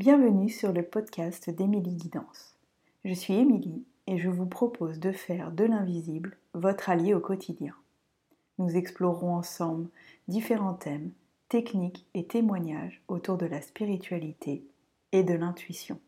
Bienvenue 0.00 0.48
sur 0.48 0.72
le 0.72 0.82
podcast 0.82 1.50
d'Émilie 1.50 1.94
Guidance. 1.94 2.56
Je 3.04 3.12
suis 3.12 3.34
Émilie 3.34 3.84
et 4.06 4.16
je 4.16 4.30
vous 4.30 4.46
propose 4.46 4.98
de 4.98 5.12
faire 5.12 5.50
de 5.50 5.64
l'invisible 5.64 6.38
votre 6.54 6.88
allié 6.88 7.12
au 7.12 7.20
quotidien. 7.20 7.74
Nous 8.56 8.78
explorerons 8.78 9.34
ensemble 9.34 9.90
différents 10.26 10.72
thèmes, 10.72 11.10
techniques 11.50 12.06
et 12.14 12.24
témoignages 12.24 13.02
autour 13.08 13.36
de 13.36 13.44
la 13.44 13.60
spiritualité 13.60 14.64
et 15.12 15.22
de 15.22 15.34
l'intuition. 15.34 16.00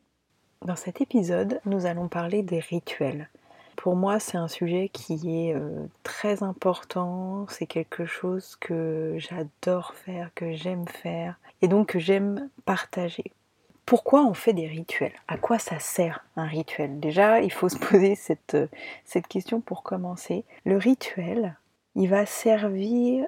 Dans 0.64 0.74
cet 0.74 1.02
épisode, 1.02 1.60
nous 1.66 1.84
allons 1.84 2.08
parler 2.08 2.42
des 2.42 2.60
rituels. 2.60 3.28
Pour 3.76 3.94
moi, 3.94 4.18
c'est 4.20 4.38
un 4.38 4.48
sujet 4.48 4.88
qui 4.88 5.48
est 5.48 5.54
euh, 5.54 5.84
très 6.02 6.42
important, 6.42 7.46
c'est 7.50 7.66
quelque 7.66 8.06
chose 8.06 8.56
que 8.56 9.16
j'adore 9.18 9.92
faire, 9.92 10.32
que 10.34 10.54
j'aime 10.54 10.88
faire 10.88 11.38
et 11.60 11.68
donc 11.68 11.88
que 11.88 11.98
j'aime 11.98 12.48
partager 12.64 13.32
pourquoi 13.86 14.24
on 14.24 14.34
fait 14.34 14.52
des 14.52 14.66
rituels? 14.66 15.14
À 15.28 15.36
quoi 15.36 15.58
ça 15.58 15.78
sert 15.78 16.24
un 16.36 16.46
rituel? 16.46 17.00
Déjà, 17.00 17.40
il 17.40 17.52
faut 17.52 17.68
se 17.68 17.78
poser 17.78 18.14
cette, 18.14 18.56
cette 19.04 19.26
question 19.26 19.60
pour 19.60 19.82
commencer. 19.82 20.44
Le 20.64 20.76
rituel, 20.76 21.56
il 21.94 22.08
va 22.08 22.26
servir 22.26 23.26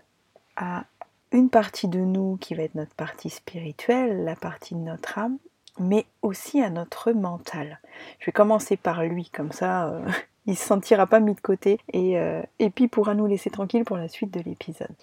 à 0.57 0.85
une 1.33 1.51
partie 1.51 1.89
de 1.89 1.99
nous 1.99 2.37
qui 2.41 2.55
va 2.55 2.63
être 2.63 2.77
notre 2.77 2.95
partie 2.95 3.31
spirituelle, 3.31 4.25
la 4.25 4.37
partie 4.37 4.75
de 4.75 4.81
notre 4.81 5.19
âme, 5.19 5.39
mais 5.79 6.07
aussi 6.23 6.63
à 6.63 6.71
notre 6.71 7.13
mental. 7.13 7.81
Je 8.21 8.27
vais 8.27 8.33
commencer 8.33 8.77
par 8.77 9.03
lui, 9.03 9.29
comme 9.31 9.53
ça 9.53 9.89
euh, 9.89 10.09
il 10.47 10.53
ne 10.53 10.57
se 10.57 10.65
sentira 10.65 11.07
pas 11.07 11.21
mis 11.21 11.35
de 11.35 11.41
côté 11.41 11.81
et, 11.93 12.19
euh, 12.19 12.43
et 12.59 12.71
puis 12.71 12.89
pourra 12.89 13.15
nous 13.15 13.27
laisser 13.27 13.51
tranquille 13.51 13.85
pour 13.85 13.97
la 13.97 14.09
suite 14.09 14.31
de 14.31 14.41
l'épisode. 14.41 14.95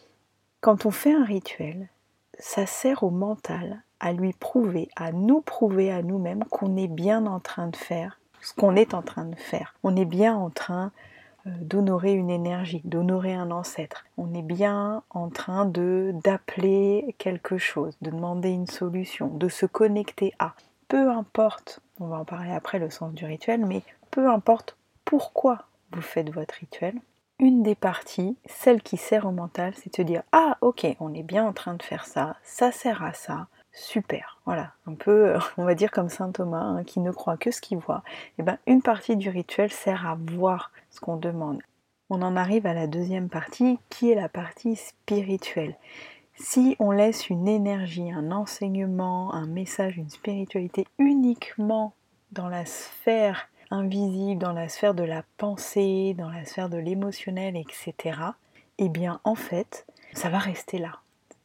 Quand 0.61 0.85
on 0.85 0.91
fait 0.91 1.13
un 1.13 1.25
rituel, 1.25 1.89
ça 2.39 2.65
sert 2.65 3.03
au 3.03 3.09
mental 3.09 3.81
à 4.01 4.11
lui 4.11 4.33
prouver, 4.33 4.89
à 4.97 5.13
nous 5.13 5.39
prouver 5.39 5.91
à 5.91 6.01
nous-mêmes 6.01 6.43
qu'on 6.45 6.75
est 6.75 6.89
bien 6.89 7.25
en 7.25 7.39
train 7.39 7.67
de 7.67 7.75
faire 7.77 8.17
ce 8.41 8.53
qu'on 8.53 8.75
est 8.75 8.93
en 8.93 9.01
train 9.01 9.25
de 9.25 9.35
faire. 9.35 9.75
On 9.83 9.95
est 9.95 10.05
bien 10.05 10.35
en 10.35 10.49
train 10.49 10.91
euh, 11.47 11.51
d'honorer 11.61 12.13
une 12.13 12.29
énergie, 12.29 12.81
d'honorer 12.83 13.33
un 13.33 13.51
ancêtre. 13.51 14.05
On 14.17 14.33
est 14.33 14.41
bien 14.41 15.03
en 15.11 15.29
train 15.29 15.65
de 15.65 16.11
d'appeler 16.23 17.15
quelque 17.17 17.57
chose, 17.57 17.95
de 18.01 18.09
demander 18.09 18.49
une 18.49 18.67
solution, 18.67 19.27
de 19.27 19.47
se 19.47 19.65
connecter 19.65 20.33
à. 20.39 20.53
Peu 20.87 21.09
importe, 21.09 21.79
on 21.99 22.07
va 22.07 22.17
en 22.17 22.25
parler 22.25 22.51
après 22.51 22.79
le 22.79 22.89
sens 22.89 23.13
du 23.13 23.25
rituel, 23.25 23.65
mais 23.65 23.83
peu 24.09 24.27
importe 24.27 24.75
pourquoi 25.05 25.65
vous 25.93 26.01
faites 26.01 26.31
votre 26.31 26.55
rituel, 26.55 26.95
une 27.39 27.63
des 27.63 27.75
parties, 27.75 28.37
celle 28.45 28.81
qui 28.81 28.97
sert 28.97 29.25
au 29.25 29.31
mental, 29.31 29.73
c'est 29.75 29.97
de 29.99 30.03
dire 30.03 30.23
ah 30.31 30.57
ok, 30.61 30.85
on 30.99 31.13
est 31.13 31.23
bien 31.23 31.45
en 31.45 31.53
train 31.53 31.75
de 31.75 31.83
faire 31.83 32.05
ça, 32.05 32.35
ça 32.43 32.71
sert 32.71 33.03
à 33.03 33.13
ça, 33.13 33.47
super. 33.73 34.39
Voilà, 34.45 34.73
un 34.85 34.93
peu, 34.93 35.35
on 35.57 35.65
va 35.65 35.75
dire 35.75 35.91
comme 35.91 36.09
saint 36.09 36.31
Thomas, 36.31 36.61
hein, 36.61 36.83
qui 36.83 36.99
ne 36.99 37.11
croit 37.11 37.37
que 37.37 37.51
ce 37.51 37.61
qu'il 37.61 37.77
voit. 37.77 38.03
Et 38.05 38.33
eh 38.39 38.43
ben, 38.43 38.57
une 38.67 38.81
partie 38.81 39.15
du 39.15 39.29
rituel 39.29 39.71
sert 39.71 40.07
à 40.07 40.17
voir 40.19 40.71
ce 40.89 40.99
qu'on 40.99 41.17
demande. 41.17 41.61
On 42.09 42.21
en 42.21 42.35
arrive 42.35 42.65
à 42.65 42.73
la 42.73 42.87
deuxième 42.87 43.29
partie, 43.29 43.79
qui 43.89 44.11
est 44.11 44.15
la 44.15 44.29
partie 44.29 44.75
spirituelle. 44.75 45.75
Si 46.35 46.75
on 46.79 46.91
laisse 46.91 47.29
une 47.29 47.47
énergie, 47.47 48.11
un 48.11 48.31
enseignement, 48.31 49.33
un 49.33 49.47
message, 49.47 49.97
une 49.97 50.09
spiritualité 50.09 50.87
uniquement 50.97 51.93
dans 52.31 52.49
la 52.49 52.65
sphère 52.65 53.47
invisible, 53.69 54.41
dans 54.41 54.51
la 54.51 54.67
sphère 54.67 54.93
de 54.93 55.03
la 55.03 55.23
pensée, 55.37 56.15
dans 56.17 56.29
la 56.29 56.45
sphère 56.45 56.67
de 56.67 56.77
l'émotionnel, 56.77 57.55
etc., 57.55 58.19
eh 58.77 58.89
bien 58.89 59.21
en 59.23 59.35
fait, 59.35 59.85
ça 60.13 60.29
va 60.29 60.39
rester 60.39 60.77
là 60.77 61.00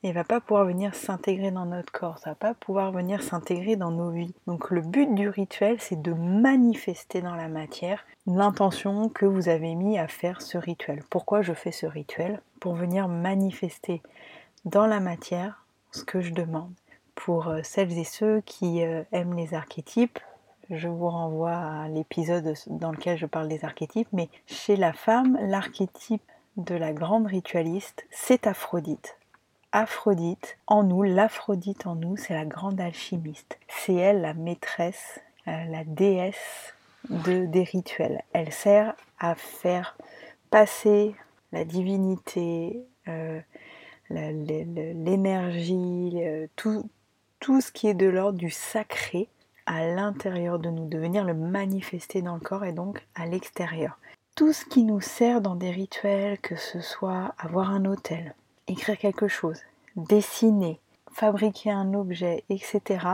il 0.06 0.14
va 0.14 0.24
pas 0.24 0.40
pouvoir 0.40 0.64
venir 0.64 0.94
s'intégrer 0.94 1.50
dans 1.50 1.66
notre 1.66 1.92
corps, 1.92 2.18
ça 2.18 2.30
va 2.30 2.36
pas 2.36 2.54
pouvoir 2.54 2.92
venir 2.92 3.22
s'intégrer 3.22 3.74
dans 3.74 3.90
nos 3.90 4.10
vies. 4.10 4.34
Donc 4.46 4.70
le 4.70 4.80
but 4.80 5.12
du 5.14 5.28
rituel, 5.28 5.78
c'est 5.80 6.00
de 6.00 6.12
manifester 6.12 7.22
dans 7.22 7.34
la 7.34 7.48
matière 7.48 8.04
l'intention 8.26 9.08
que 9.08 9.26
vous 9.26 9.48
avez 9.48 9.74
mis 9.74 9.98
à 9.98 10.06
faire 10.06 10.42
ce 10.42 10.58
rituel. 10.58 11.02
Pourquoi 11.10 11.42
je 11.42 11.52
fais 11.52 11.72
ce 11.72 11.86
rituel? 11.86 12.40
Pour 12.60 12.74
venir 12.74 13.08
manifester 13.08 14.00
dans 14.64 14.86
la 14.86 15.00
matière 15.00 15.64
ce 15.90 16.04
que 16.04 16.20
je 16.20 16.32
demande. 16.32 16.72
Pour 17.16 17.48
euh, 17.48 17.60
celles 17.64 17.98
et 17.98 18.04
ceux 18.04 18.42
qui 18.42 18.84
euh, 18.84 19.02
aiment 19.10 19.34
les 19.34 19.54
archétypes, 19.54 20.20
je 20.70 20.88
vous 20.88 21.08
renvoie 21.08 21.56
à 21.56 21.88
l'épisode 21.88 22.54
dans 22.68 22.92
lequel 22.92 23.18
je 23.18 23.26
parle 23.26 23.48
des 23.48 23.64
archétypes, 23.64 24.08
mais 24.12 24.28
chez 24.46 24.76
la 24.76 24.92
femme, 24.92 25.38
l'archétype 25.40 26.22
de 26.56 26.74
la 26.74 26.92
grande 26.92 27.26
ritualiste, 27.26 28.06
c'est 28.10 28.46
Aphrodite. 28.46 29.16
Aphrodite 29.76 30.56
en 30.66 30.82
nous, 30.84 31.02
l'Aphrodite 31.02 31.86
en 31.86 31.96
nous, 31.96 32.16
c'est 32.16 32.32
la 32.32 32.46
grande 32.46 32.80
alchimiste. 32.80 33.58
C'est 33.68 33.92
elle 33.92 34.22
la 34.22 34.32
maîtresse, 34.32 35.20
euh, 35.48 35.64
la 35.66 35.84
déesse 35.84 36.72
de, 37.10 37.44
des 37.44 37.62
rituels. 37.62 38.22
Elle 38.32 38.54
sert 38.54 38.96
à 39.18 39.34
faire 39.34 39.98
passer 40.48 41.14
la 41.52 41.66
divinité, 41.66 42.86
euh, 43.06 43.38
l'énergie, 44.08 46.22
euh, 46.24 46.46
tout, 46.56 46.88
tout 47.38 47.60
ce 47.60 47.70
qui 47.70 47.86
est 47.86 47.92
de 47.92 48.06
l'ordre 48.06 48.38
du 48.38 48.48
sacré 48.48 49.28
à 49.66 49.86
l'intérieur 49.86 50.58
de 50.58 50.70
nous, 50.70 50.88
de 50.88 50.96
venir 50.96 51.22
le 51.22 51.34
manifester 51.34 52.22
dans 52.22 52.36
le 52.36 52.40
corps 52.40 52.64
et 52.64 52.72
donc 52.72 53.06
à 53.14 53.26
l'extérieur. 53.26 53.98
Tout 54.36 54.54
ce 54.54 54.64
qui 54.64 54.84
nous 54.84 55.02
sert 55.02 55.42
dans 55.42 55.54
des 55.54 55.70
rituels, 55.70 56.38
que 56.38 56.56
ce 56.56 56.80
soit 56.80 57.34
avoir 57.36 57.72
un 57.72 57.84
hôtel, 57.84 58.34
écrire 58.66 58.98
quelque 58.98 59.28
chose, 59.28 59.60
dessiner, 59.96 60.80
fabriquer 61.10 61.70
un 61.70 61.94
objet, 61.94 62.44
etc., 62.48 63.06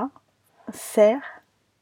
sert 0.73 1.23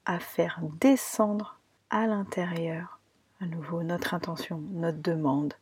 à 0.05 0.19
faire 0.19 0.61
descendre 0.81 1.59
à 1.91 2.07
l'intérieur, 2.07 3.01
à 3.41 3.47
nouveau, 3.47 3.83
notre 3.83 4.15
intention, 4.15 4.63
notre 4.73 5.01
demande, 5.01 5.55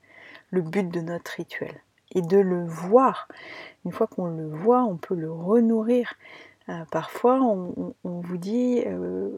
le 0.50 0.62
but 0.62 0.88
de 0.88 1.00
notre 1.00 1.32
rituel. 1.32 1.80
Et 2.14 2.22
de 2.22 2.38
le 2.38 2.64
voir. 2.64 3.28
Une 3.84 3.92
fois 3.92 4.06
qu'on 4.06 4.28
le 4.28 4.48
voit, 4.48 4.82
on 4.84 4.96
peut 4.96 5.14
le 5.14 5.30
renourrir. 5.30 6.14
Euh, 6.70 6.84
parfois, 6.90 7.40
on, 7.42 7.94
vous 8.02 8.36
dit, 8.38 8.82
euh, 8.86 9.36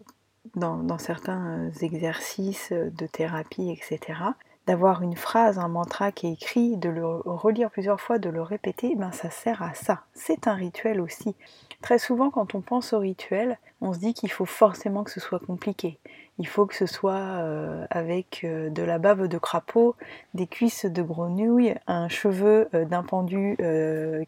dans, 0.54 0.98
certains 0.98 1.70
exercices 1.80 2.72
de 2.72 3.06
thérapie, 3.06 3.70
etc., 3.70 4.20
d'avoir 4.66 5.02
une 5.02 5.16
phrase, 5.16 5.58
un 5.58 5.68
mantra 5.68 6.12
qui 6.12 6.28
est 6.28 6.32
écrit, 6.32 6.76
de 6.76 6.88
le 6.88 7.04
relire 7.06 7.70
plusieurs 7.70 8.00
fois, 8.00 8.18
de 8.18 8.30
le 8.30 8.42
répéter, 8.42 8.94
ben 8.96 9.12
ça 9.12 9.30
sert 9.30 9.62
à 9.62 9.74
ça. 9.74 10.02
C'est 10.14 10.46
un 10.46 10.54
rituel 10.54 11.00
aussi. 11.00 11.34
Très 11.82 11.98
souvent, 11.98 12.30
quand 12.30 12.54
on 12.54 12.60
pense 12.60 12.92
au 12.92 12.98
rituel, 12.98 13.58
on 13.80 13.92
se 13.92 13.98
dit 13.98 14.14
qu'il 14.14 14.30
faut 14.30 14.44
forcément 14.44 15.02
que 15.02 15.10
ce 15.10 15.20
soit 15.20 15.40
compliqué. 15.40 15.98
Il 16.40 16.48
faut 16.48 16.64
que 16.64 16.74
ce 16.74 16.86
soit 16.86 17.20
euh, 17.20 17.84
avec 17.90 18.44
euh, 18.44 18.70
de 18.70 18.82
la 18.82 18.98
bave 18.98 19.28
de 19.28 19.36
crapaud, 19.36 19.94
des 20.32 20.46
cuisses 20.46 20.86
de 20.86 21.02
grenouille, 21.02 21.74
un 21.86 22.08
cheveu 22.08 22.70
euh, 22.72 22.86
d'un 22.86 23.02
pendu 23.02 23.58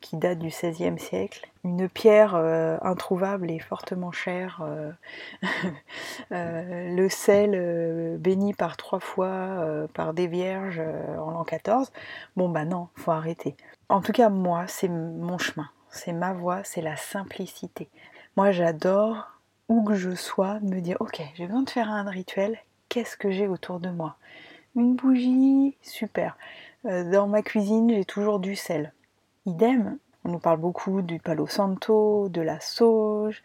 qui 0.03 0.17
date 0.19 0.39
du 0.39 0.49
XVIe 0.49 0.99
siècle, 0.99 1.49
une 1.65 1.89
pierre 1.89 2.35
introuvable 2.35 3.51
et 3.51 3.59
fortement 3.61 4.13
chère, 4.13 4.63
le 6.31 7.09
sel 7.09 8.19
béni 8.19 8.53
par 8.53 8.77
trois 8.77 9.01
fois 9.01 9.89
par 9.95 10.13
des 10.13 10.27
vierges 10.27 10.83
en 11.19 11.31
l'an 11.31 11.45
XIV. 11.45 11.91
Bon 12.37 12.51
bah 12.51 12.67
non, 12.67 12.89
faut 12.97 13.13
arrêter. 13.13 13.57
En 13.89 14.03
tout 14.03 14.13
cas, 14.13 14.29
moi, 14.29 14.67
c'est 14.67 14.89
mon 14.89 15.39
chemin, 15.39 15.71
c'est 15.89 16.13
ma 16.13 16.35
voie, 16.35 16.63
c'est 16.65 16.83
la 16.83 16.97
simplicité. 16.97 17.89
Moi, 18.37 18.51
j'adore 18.51 19.33
où 19.73 19.83
que 19.83 19.95
je 19.95 20.15
sois, 20.15 20.61
me 20.61 20.81
dire 20.81 20.99
ok, 21.01 21.23
j'ai 21.35 21.47
besoin 21.47 21.63
de 21.63 21.71
faire 21.71 21.91
un 21.91 22.09
rituel, 22.09 22.59
qu'est-ce 22.91 23.17
que 23.17 23.31
j'ai 23.31 23.49
autour 23.49 23.81
de 23.81 23.89
moi? 23.89 24.17
Une 24.77 24.97
bougie, 24.97 25.77
super. 25.81 26.37
Euh, 26.85 27.11
dans 27.11 27.27
ma 27.27 27.41
cuisine, 27.43 27.91
j'ai 27.91 28.05
toujours 28.05 28.39
du 28.39 28.55
sel. 28.55 28.93
Idem, 29.47 29.97
on 30.25 30.33
nous 30.33 30.39
parle 30.39 30.61
beaucoup 30.61 31.01
du 31.01 31.19
palo 31.19 31.47
santo, 31.47 32.29
de 32.29 32.43
la 32.43 32.61
sauge, 32.61 33.43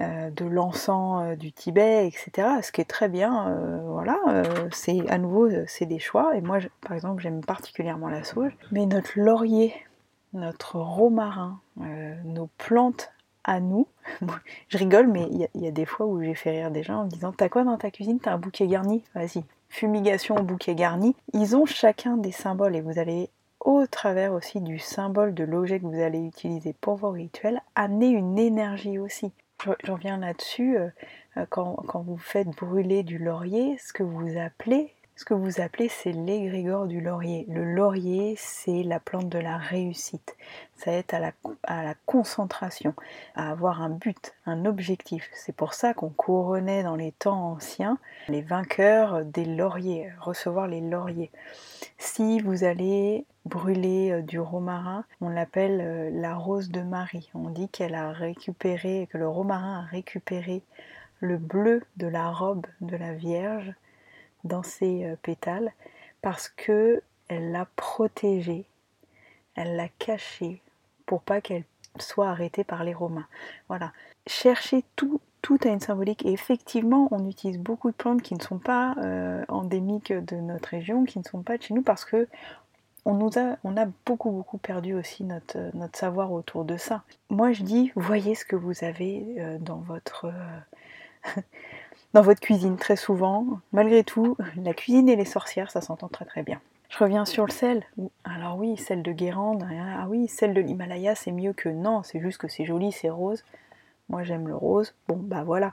euh, 0.00 0.30
de 0.30 0.44
l'encens 0.44 1.22
euh, 1.24 1.36
du 1.36 1.52
Tibet, 1.52 2.08
etc. 2.08 2.48
Ce 2.62 2.72
qui 2.72 2.80
est 2.80 2.90
très 2.90 3.08
bien, 3.08 3.56
voilà, 3.86 4.18
c'est 4.72 5.08
à 5.08 5.18
nouveau 5.18 5.48
c'est 5.68 5.86
des 5.86 6.00
choix. 6.00 6.36
Et 6.36 6.40
moi, 6.40 6.58
par 6.80 6.92
exemple, 6.92 7.22
j'aime 7.22 7.42
particulièrement 7.42 8.08
la 8.08 8.24
sauge. 8.24 8.56
Mais 8.72 8.86
notre 8.86 9.12
laurier, 9.20 9.72
notre 10.32 10.80
romarin, 10.80 11.60
nos 12.24 12.48
plantes 12.58 13.12
à 13.44 13.60
nous. 13.60 13.86
je 14.68 14.78
rigole, 14.78 15.08
mais 15.08 15.26
il 15.30 15.62
y, 15.62 15.66
a 15.66 15.70
des 15.70 15.84
fois 15.84 16.06
où 16.06 16.22
j'ai 16.22 16.34
fait 16.34 16.50
rire 16.50 16.70
des 16.70 16.82
gens 16.82 17.00
en 17.00 17.04
me 17.04 17.10
disant 17.10 17.32
T'as 17.32 17.48
quoi 17.48 17.64
dans 17.64 17.76
ta 17.76 17.90
cuisine? 17.90 18.20
T'as 18.20 18.32
un 18.32 18.38
bouquet 18.38 18.66
garni? 18.66 19.04
Vas-y. 19.14 19.44
Fumigation 19.68 20.36
au 20.36 20.42
bouquet 20.42 20.74
garni. 20.74 21.14
Ils 21.32 21.56
ont 21.56 21.66
chacun 21.66 22.16
des 22.16 22.32
symboles 22.32 22.76
et 22.76 22.80
vous 22.80 22.98
allez, 22.98 23.30
au 23.60 23.86
travers 23.86 24.32
aussi 24.32 24.60
du 24.60 24.78
symbole 24.78 25.34
de 25.34 25.44
l'objet 25.44 25.80
que 25.80 25.86
vous 25.86 26.00
allez 26.00 26.20
utiliser 26.20 26.72
pour 26.72 26.96
vos 26.96 27.10
rituels, 27.10 27.62
amener 27.74 28.08
une 28.08 28.38
énergie 28.38 28.98
aussi. 28.98 29.32
Je, 29.84 29.92
reviens 29.92 30.18
là-dessus. 30.18 30.76
Euh, 30.76 30.88
quand, 31.48 31.76
quand 31.86 32.00
vous 32.00 32.18
faites 32.18 32.48
brûler 32.48 33.02
du 33.02 33.18
laurier, 33.18 33.78
ce 33.78 33.92
que 33.92 34.02
vous 34.02 34.36
appelez, 34.38 34.92
ce 35.20 35.26
que 35.26 35.34
vous 35.34 35.60
appelez 35.60 35.90
c'est 35.90 36.12
l'égrégore 36.12 36.86
du 36.86 37.02
laurier. 37.02 37.44
Le 37.50 37.62
laurier, 37.62 38.36
c'est 38.38 38.82
la 38.82 38.98
plante 38.98 39.28
de 39.28 39.38
la 39.38 39.58
réussite. 39.58 40.34
Ça 40.76 40.92
aide 40.92 41.12
à 41.12 41.18
la, 41.18 41.32
à 41.64 41.84
la 41.84 41.94
concentration, 42.06 42.94
à 43.34 43.50
avoir 43.50 43.82
un 43.82 43.90
but, 43.90 44.34
un 44.46 44.64
objectif. 44.64 45.28
C'est 45.34 45.54
pour 45.54 45.74
ça 45.74 45.92
qu'on 45.92 46.08
couronnait 46.08 46.82
dans 46.82 46.96
les 46.96 47.12
temps 47.12 47.52
anciens 47.52 47.98
les 48.28 48.40
vainqueurs 48.40 49.22
des 49.26 49.44
lauriers, 49.44 50.10
recevoir 50.20 50.68
les 50.68 50.80
lauriers. 50.80 51.30
Si 51.98 52.40
vous 52.40 52.64
allez 52.64 53.26
brûler 53.44 54.12
euh, 54.12 54.22
du 54.22 54.40
romarin, 54.40 55.04
on 55.20 55.28
l'appelle 55.28 55.82
euh, 55.82 56.10
la 56.14 56.34
rose 56.34 56.70
de 56.70 56.80
Marie. 56.80 57.28
On 57.34 57.50
dit 57.50 57.68
qu'elle 57.68 57.94
a 57.94 58.10
récupéré, 58.10 59.06
que 59.12 59.18
le 59.18 59.28
romarin 59.28 59.80
a 59.80 59.82
récupéré 59.82 60.62
le 61.18 61.36
bleu 61.36 61.82
de 61.98 62.06
la 62.06 62.30
robe 62.30 62.66
de 62.80 62.96
la 62.96 63.12
Vierge 63.12 63.74
dans 64.44 64.62
ses 64.62 65.04
euh, 65.04 65.16
pétales 65.22 65.72
parce 66.22 66.48
que 66.48 67.02
elle 67.28 67.52
l'a 67.52 67.66
protégée, 67.76 68.64
elle 69.54 69.76
l'a 69.76 69.88
cachée 69.88 70.60
pour 71.06 71.22
pas 71.22 71.40
qu'elle 71.40 71.64
soit 71.98 72.28
arrêtée 72.28 72.64
par 72.64 72.84
les 72.84 72.94
Romains. 72.94 73.26
Voilà. 73.68 73.92
Cherchez 74.26 74.84
tout, 74.96 75.20
tout 75.42 75.58
a 75.64 75.68
une 75.68 75.80
symbolique 75.80 76.24
et 76.24 76.32
effectivement 76.32 77.08
on 77.10 77.28
utilise 77.28 77.58
beaucoup 77.58 77.90
de 77.90 77.96
plantes 77.96 78.22
qui 78.22 78.34
ne 78.34 78.42
sont 78.42 78.58
pas 78.58 78.94
euh, 78.98 79.44
endémiques 79.48 80.12
de 80.12 80.36
notre 80.36 80.68
région, 80.70 81.04
qui 81.04 81.18
ne 81.18 81.24
sont 81.24 81.42
pas 81.42 81.56
de 81.56 81.62
chez 81.62 81.74
nous 81.74 81.82
parce 81.82 82.04
que 82.04 82.28
on, 83.06 83.14
nous 83.14 83.38
a, 83.38 83.56
on 83.64 83.76
a 83.76 83.86
beaucoup 84.04 84.30
beaucoup 84.30 84.58
perdu 84.58 84.92
aussi 84.94 85.24
notre, 85.24 85.74
notre 85.74 85.98
savoir 85.98 86.32
autour 86.32 86.64
de 86.64 86.76
ça. 86.76 87.02
Moi 87.30 87.52
je 87.52 87.62
dis, 87.62 87.92
voyez 87.96 88.34
ce 88.34 88.44
que 88.44 88.56
vous 88.56 88.84
avez 88.84 89.36
euh, 89.38 89.58
dans 89.58 89.78
votre 89.78 90.32
dans 92.12 92.22
votre 92.22 92.40
cuisine 92.40 92.76
très 92.76 92.96
souvent. 92.96 93.46
Malgré 93.72 94.04
tout, 94.04 94.36
la 94.56 94.74
cuisine 94.74 95.08
et 95.08 95.16
les 95.16 95.24
sorcières, 95.24 95.70
ça 95.70 95.80
s'entend 95.80 96.08
très 96.08 96.24
très 96.24 96.42
bien. 96.42 96.60
Je 96.88 96.98
reviens 96.98 97.24
sur 97.24 97.46
le 97.46 97.52
sel. 97.52 97.84
Alors 98.24 98.58
oui, 98.58 98.76
celle 98.76 99.02
de 99.02 99.12
Guérande, 99.12 99.62
hein. 99.62 99.98
ah 100.00 100.06
oui, 100.08 100.26
celle 100.26 100.54
de 100.54 100.60
l'Himalaya, 100.60 101.14
c'est 101.14 101.30
mieux 101.30 101.52
que 101.52 101.68
non, 101.68 102.02
c'est 102.02 102.20
juste 102.20 102.38
que 102.38 102.48
c'est 102.48 102.64
joli, 102.64 102.90
c'est 102.90 103.10
rose. 103.10 103.44
Moi 104.08 104.24
j'aime 104.24 104.48
le 104.48 104.56
rose. 104.56 104.92
Bon 105.06 105.16
bah 105.16 105.44
voilà. 105.44 105.72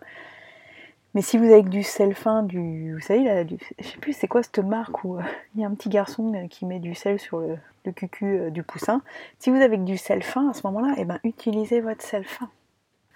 Mais 1.15 1.23
si 1.23 1.39
vous 1.39 1.45
avez 1.45 1.63
du 1.63 1.81
sel 1.81 2.13
fin, 2.13 2.43
du, 2.43 2.93
vous 2.93 2.99
savez, 2.99 3.23
là, 3.23 3.43
du, 3.43 3.57
je 3.79 3.87
sais 3.87 3.97
plus 3.97 4.13
c'est 4.13 4.27
quoi 4.27 4.43
cette 4.43 4.59
marque 4.59 5.03
où 5.03 5.17
euh, 5.17 5.23
il 5.55 5.61
y 5.61 5.63
a 5.63 5.67
un 5.67 5.73
petit 5.73 5.89
garçon 5.89 6.31
euh, 6.35 6.47
qui 6.47 6.67
met 6.67 6.77
du 6.77 6.93
sel 6.93 7.19
sur 7.19 7.39
le, 7.39 7.57
cucu 7.91 8.25
euh, 8.25 8.49
du 8.51 8.61
poussin. 8.61 9.01
Si 9.39 9.49
vous 9.49 9.55
avez 9.55 9.77
du 9.77 9.97
sel 9.97 10.21
fin 10.21 10.51
à 10.51 10.53
ce 10.53 10.67
moment-là, 10.67 10.93
eh 10.97 11.05
ben 11.05 11.19
utilisez 11.23 11.81
votre 11.81 12.03
sel 12.03 12.23
fin. 12.23 12.51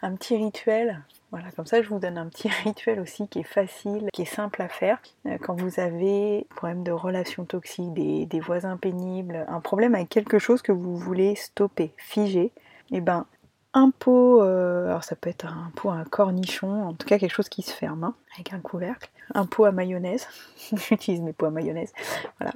Un 0.02 0.16
petit 0.16 0.36
rituel 0.36 1.04
voilà, 1.32 1.50
comme 1.52 1.66
ça 1.66 1.82
je 1.82 1.88
vous 1.88 2.00
donne 2.00 2.18
un 2.18 2.28
petit 2.28 2.50
rituel 2.64 3.00
aussi 3.00 3.28
qui 3.28 3.40
est 3.40 3.44
facile, 3.44 4.10
qui 4.14 4.24
est 4.24 4.26
simple 4.26 4.62
à 4.62 4.68
faire. 4.68 5.02
Euh, 5.26 5.38
quand 5.40 5.56
vous 5.56 5.80
avez 5.80 6.46
problème 6.56 6.84
de 6.84 6.92
relations 6.92 7.46
toxiques, 7.46 7.94
des, 7.94 8.40
voisins 8.40 8.78
pénibles, 8.78 9.46
un 9.48 9.62
problème 9.62 9.96
avec 9.96 10.10
quelque 10.10 10.40
chose 10.40 10.62
que 10.62 10.72
vous 10.72 10.98
voulez 10.98 11.36
stopper, 11.36 11.94
figer, 11.98 12.52
et 12.92 12.98
eh 12.98 13.02
ben 13.02 13.26
un 13.74 13.90
pot, 13.92 14.42
euh, 14.42 14.88
alors 14.88 15.06
ça 15.06 15.16
peut 15.16 15.30
être 15.30 15.46
un 15.46 15.72
pot 15.76 15.90
à 15.90 15.94
un 15.94 16.04
cornichon, 16.04 16.84
en 16.84 16.94
tout 16.94 17.08
cas 17.08 17.18
quelque 17.18 17.34
chose 17.34 17.48
qui 17.48 17.62
se 17.62 17.72
ferme, 17.72 18.04
hein, 18.04 18.16
avec 18.36 18.52
un 18.52 18.60
couvercle, 18.60 19.10
un 19.34 19.46
pot 19.46 19.64
à 19.64 19.72
mayonnaise, 19.72 20.28
j'utilise 20.74 21.22
mes 21.22 21.32
pots 21.32 21.46
à 21.46 21.52
mayonnaise, 21.52 21.94
voilà. 22.40 22.54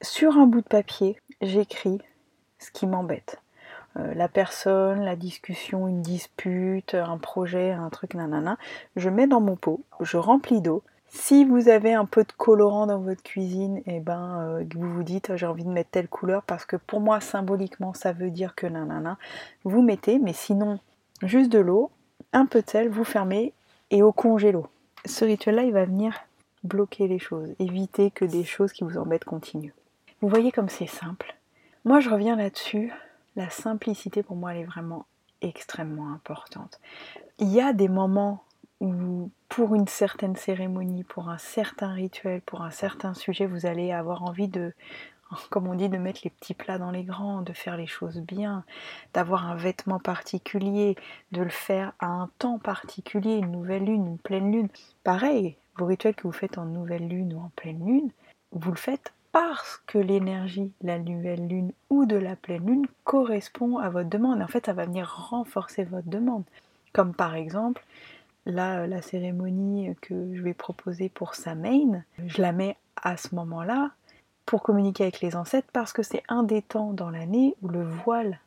Sur 0.00 0.38
un 0.38 0.46
bout 0.46 0.62
de 0.62 0.68
papier, 0.68 1.18
j'écris 1.42 2.00
ce 2.58 2.70
qui 2.70 2.86
m'embête. 2.86 3.43
Euh, 3.96 4.14
la 4.14 4.28
personne, 4.28 5.04
la 5.04 5.16
discussion, 5.16 5.86
une 5.86 6.02
dispute, 6.02 6.94
un 6.94 7.18
projet, 7.18 7.72
un 7.72 7.90
truc, 7.90 8.14
nanana. 8.14 8.58
Je 8.96 9.08
mets 9.08 9.26
dans 9.26 9.40
mon 9.40 9.56
pot, 9.56 9.80
je 10.00 10.16
remplis 10.16 10.60
d'eau. 10.60 10.82
Si 11.08 11.44
vous 11.44 11.68
avez 11.68 11.94
un 11.94 12.06
peu 12.06 12.24
de 12.24 12.32
colorant 12.32 12.86
dans 12.86 12.98
votre 12.98 13.22
cuisine, 13.22 13.78
et 13.86 13.96
eh 13.96 14.00
ben 14.00 14.40
euh, 14.40 14.64
vous 14.74 14.92
vous 14.92 15.04
dites 15.04 15.36
j'ai 15.36 15.46
envie 15.46 15.62
de 15.62 15.70
mettre 15.70 15.90
telle 15.90 16.08
couleur 16.08 16.42
parce 16.42 16.64
que 16.64 16.74
pour 16.74 17.00
moi 17.00 17.20
symboliquement 17.20 17.94
ça 17.94 18.12
veut 18.12 18.30
dire 18.30 18.56
que 18.56 18.66
nanana, 18.66 19.16
vous 19.62 19.80
mettez, 19.80 20.18
mais 20.18 20.32
sinon 20.32 20.80
juste 21.22 21.52
de 21.52 21.60
l'eau, 21.60 21.92
un 22.32 22.46
peu 22.46 22.62
de 22.62 22.68
sel, 22.68 22.88
vous 22.88 23.04
fermez 23.04 23.52
et 23.92 24.02
au 24.02 24.10
congélo. 24.10 24.66
Ce 25.04 25.24
rituel-là, 25.24 25.62
il 25.62 25.72
va 25.72 25.84
venir 25.84 26.18
bloquer 26.64 27.06
les 27.06 27.20
choses, 27.20 27.54
éviter 27.60 28.10
que 28.10 28.24
des 28.24 28.42
choses 28.42 28.72
qui 28.72 28.82
vous 28.82 28.98
embêtent 28.98 29.24
continuent. 29.24 29.74
Vous 30.20 30.28
voyez 30.28 30.50
comme 30.50 30.68
c'est 30.68 30.88
simple. 30.88 31.36
Moi 31.84 32.00
je 32.00 32.10
reviens 32.10 32.34
là-dessus 32.34 32.92
la 33.36 33.50
simplicité 33.50 34.22
pour 34.22 34.36
moi 34.36 34.54
elle 34.54 34.62
est 34.62 34.64
vraiment 34.64 35.06
extrêmement 35.40 36.12
importante. 36.12 36.80
Il 37.38 37.48
y 37.48 37.60
a 37.60 37.72
des 37.72 37.88
moments 37.88 38.44
où 38.80 39.30
pour 39.48 39.74
une 39.74 39.88
certaine 39.88 40.36
cérémonie, 40.36 41.04
pour 41.04 41.28
un 41.28 41.38
certain 41.38 41.92
rituel, 41.92 42.40
pour 42.40 42.62
un 42.62 42.70
certain 42.70 43.14
sujet, 43.14 43.46
vous 43.46 43.66
allez 43.66 43.92
avoir 43.92 44.24
envie 44.24 44.48
de, 44.48 44.72
comme 45.50 45.68
on 45.68 45.74
dit, 45.74 45.88
de 45.88 45.98
mettre 45.98 46.20
les 46.24 46.30
petits 46.30 46.54
plats 46.54 46.78
dans 46.78 46.90
les 46.90 47.04
grands, 47.04 47.42
de 47.42 47.52
faire 47.52 47.76
les 47.76 47.86
choses 47.86 48.20
bien, 48.20 48.64
d'avoir 49.12 49.48
un 49.48 49.54
vêtement 49.54 49.98
particulier, 49.98 50.96
de 51.32 51.42
le 51.42 51.50
faire 51.50 51.92
à 52.00 52.06
un 52.06 52.30
temps 52.38 52.58
particulier, 52.58 53.36
une 53.36 53.52
nouvelle 53.52 53.84
lune, 53.84 54.06
une 54.06 54.18
pleine 54.18 54.50
lune. 54.50 54.68
Pareil, 55.04 55.56
vos 55.76 55.86
rituels 55.86 56.14
que 56.14 56.26
vous 56.26 56.32
faites 56.32 56.58
en 56.58 56.64
nouvelle 56.64 57.08
lune 57.08 57.34
ou 57.34 57.40
en 57.40 57.50
pleine 57.56 57.84
lune, 57.84 58.10
vous 58.52 58.70
le 58.70 58.76
faites 58.76 59.12
parce 59.34 59.82
que 59.88 59.98
l'énergie 59.98 60.70
de 60.80 60.86
la 60.86 61.00
nouvelle 61.00 61.48
lune 61.48 61.72
ou 61.90 62.06
de 62.06 62.14
la 62.14 62.36
pleine 62.36 62.64
lune 62.64 62.86
correspond 63.02 63.78
à 63.78 63.90
votre 63.90 64.08
demande. 64.08 64.40
En 64.40 64.46
fait, 64.46 64.66
ça 64.66 64.72
va 64.72 64.84
venir 64.84 65.12
renforcer 65.28 65.82
votre 65.82 66.08
demande. 66.08 66.44
Comme 66.92 67.12
par 67.12 67.34
exemple, 67.34 67.84
là, 68.46 68.86
la 68.86 69.02
cérémonie 69.02 69.92
que 70.00 70.14
je 70.36 70.40
vais 70.40 70.54
proposer 70.54 71.08
pour 71.08 71.34
Samain, 71.34 72.04
je 72.24 72.40
la 72.40 72.52
mets 72.52 72.76
à 73.02 73.16
ce 73.16 73.34
moment-là 73.34 73.90
pour 74.46 74.62
communiquer 74.62 75.02
avec 75.02 75.20
les 75.20 75.34
ancêtres 75.34 75.66
parce 75.72 75.92
que 75.92 76.04
c'est 76.04 76.22
un 76.28 76.44
des 76.44 76.62
temps 76.62 76.92
dans 76.92 77.10
l'année 77.10 77.56
où 77.60 77.66
le 77.66 77.82
voile 77.82 78.38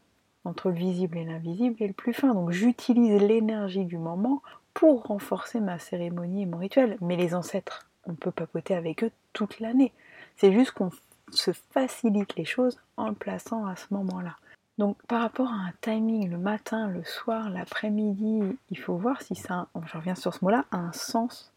entre 0.45 0.69
le 0.69 0.75
visible 0.75 1.17
et 1.17 1.25
l'invisible 1.25 1.83
est 1.83 1.87
le 1.87 1.93
plus 1.93 2.13
fin. 2.13 2.33
Donc 2.33 2.51
j'utilise 2.51 3.21
l'énergie 3.21 3.83
du 3.83 3.97
moment 3.97 4.41
pour 4.73 5.03
renforcer 5.03 5.59
ma 5.59 5.79
cérémonie 5.79 6.43
et 6.43 6.45
mon 6.45 6.59
rituel. 6.59 6.95
Mais 7.01 7.17
les 7.17 7.35
ancêtres, 7.35 7.89
on 8.05 8.13
peut 8.13 8.31
papoter 8.31 8.73
avec 8.73 9.03
eux 9.03 9.11
toute 9.33 9.59
l'année. 9.59 9.91
C'est 10.37 10.53
juste 10.53 10.71
qu'on 10.71 10.91
se 11.31 11.51
facilite 11.51 12.35
les 12.35 12.45
choses 12.45 12.79
en 12.95 13.09
le 13.09 13.15
plaçant 13.15 13.65
à 13.65 13.75
ce 13.75 13.87
moment-là. 13.91 14.35
Donc 14.77 14.97
par 15.07 15.21
rapport 15.21 15.49
à 15.49 15.55
un 15.55 15.73
timing, 15.81 16.29
le 16.29 16.37
matin, 16.37 16.87
le 16.87 17.03
soir, 17.03 17.49
l'après-midi, 17.49 18.41
il 18.69 18.79
faut 18.79 18.95
voir 18.95 19.21
si 19.21 19.35
ça, 19.35 19.67
je 19.85 19.97
reviens 19.97 20.15
sur 20.15 20.33
ce 20.33 20.45
mot-là, 20.45 20.65
a 20.71 20.77
un 20.77 20.93
sens 20.93 21.51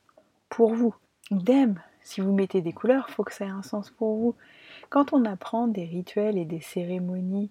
pour 0.48 0.74
vous. 0.74 0.94
Idem, 1.30 1.80
si 2.02 2.20
vous 2.20 2.32
mettez 2.32 2.62
des 2.62 2.72
couleurs, 2.72 3.06
il 3.08 3.12
faut 3.12 3.24
que 3.24 3.34
ça 3.34 3.44
ait 3.44 3.50
un 3.50 3.62
sens 3.62 3.90
pour 3.90 4.16
vous. 4.16 4.34
Quand 4.88 5.12
on 5.12 5.24
apprend 5.24 5.68
des 5.68 5.84
rituels 5.84 6.38
et 6.38 6.46
des 6.46 6.60
cérémonies, 6.60 7.50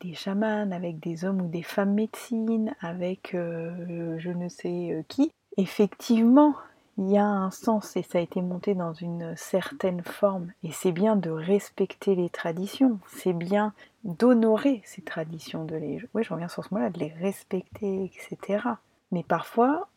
des 0.00 0.14
chamans 0.14 0.70
avec 0.70 1.00
des 1.00 1.24
hommes 1.24 1.40
ou 1.40 1.48
des 1.48 1.62
femmes 1.62 1.94
médecines, 1.94 2.74
avec 2.80 3.34
euh, 3.34 4.18
je 4.18 4.30
ne 4.30 4.48
sais 4.48 4.92
euh, 4.92 5.02
qui, 5.08 5.32
effectivement, 5.56 6.54
il 6.98 7.10
y 7.10 7.18
a 7.18 7.26
un 7.26 7.50
sens 7.50 7.96
et 7.96 8.02
ça 8.02 8.18
a 8.18 8.22
été 8.22 8.40
monté 8.40 8.74
dans 8.74 8.94
une 8.94 9.36
certaine 9.36 10.02
forme. 10.02 10.52
Et 10.62 10.72
c'est 10.72 10.92
bien 10.92 11.14
de 11.14 11.30
respecter 11.30 12.14
les 12.14 12.30
traditions, 12.30 12.98
c'est 13.06 13.34
bien 13.34 13.74
d'honorer 14.04 14.82
ces 14.84 15.02
traditions, 15.02 15.64
de 15.64 15.76
les, 15.76 16.02
oui, 16.14 16.22
je 16.22 16.32
reviens 16.32 16.48
sur 16.48 16.64
ce 16.64 16.72
mot-là, 16.72 16.90
de 16.90 16.98
les 16.98 17.12
respecter, 17.12 18.04
etc. 18.04 18.64
Mais 19.12 19.22
parfois, 19.22 19.88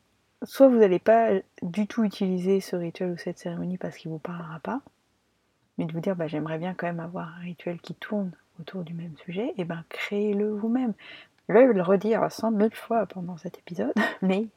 soit 0.44 0.68
vous 0.68 0.78
n'allez 0.78 1.00
pas 1.00 1.30
du 1.62 1.88
tout 1.88 2.04
utiliser 2.04 2.60
ce 2.60 2.76
rituel 2.76 3.12
ou 3.12 3.18
cette 3.18 3.40
cérémonie 3.40 3.78
parce 3.78 3.96
qu'il 3.96 4.12
ne 4.12 4.16
vous 4.16 4.20
parlera 4.20 4.60
pas, 4.60 4.82
mais 5.78 5.86
de 5.86 5.94
vous 5.94 6.02
dire, 6.02 6.18
bah, 6.18 6.28
j'aimerais 6.28 6.58
bien 6.58 6.74
quand 6.74 6.88
même 6.88 7.00
avoir 7.00 7.30
un 7.38 7.40
rituel 7.40 7.80
qui 7.80 7.96
tourne 7.96 8.32
autour 8.60 8.84
du 8.84 8.94
même 8.94 9.16
sujet, 9.24 9.54
et 9.58 9.64
ben 9.64 9.86
créez-le 9.88 10.50
vous-même. 10.52 10.94
Je 11.48 11.54
vais 11.54 11.66
le 11.66 11.82
redire 11.82 12.30
cent 12.30 12.52
mille 12.52 12.76
fois 12.76 13.06
pendant 13.06 13.38
cet 13.38 13.58
épisode, 13.58 13.94
mais 14.22 14.48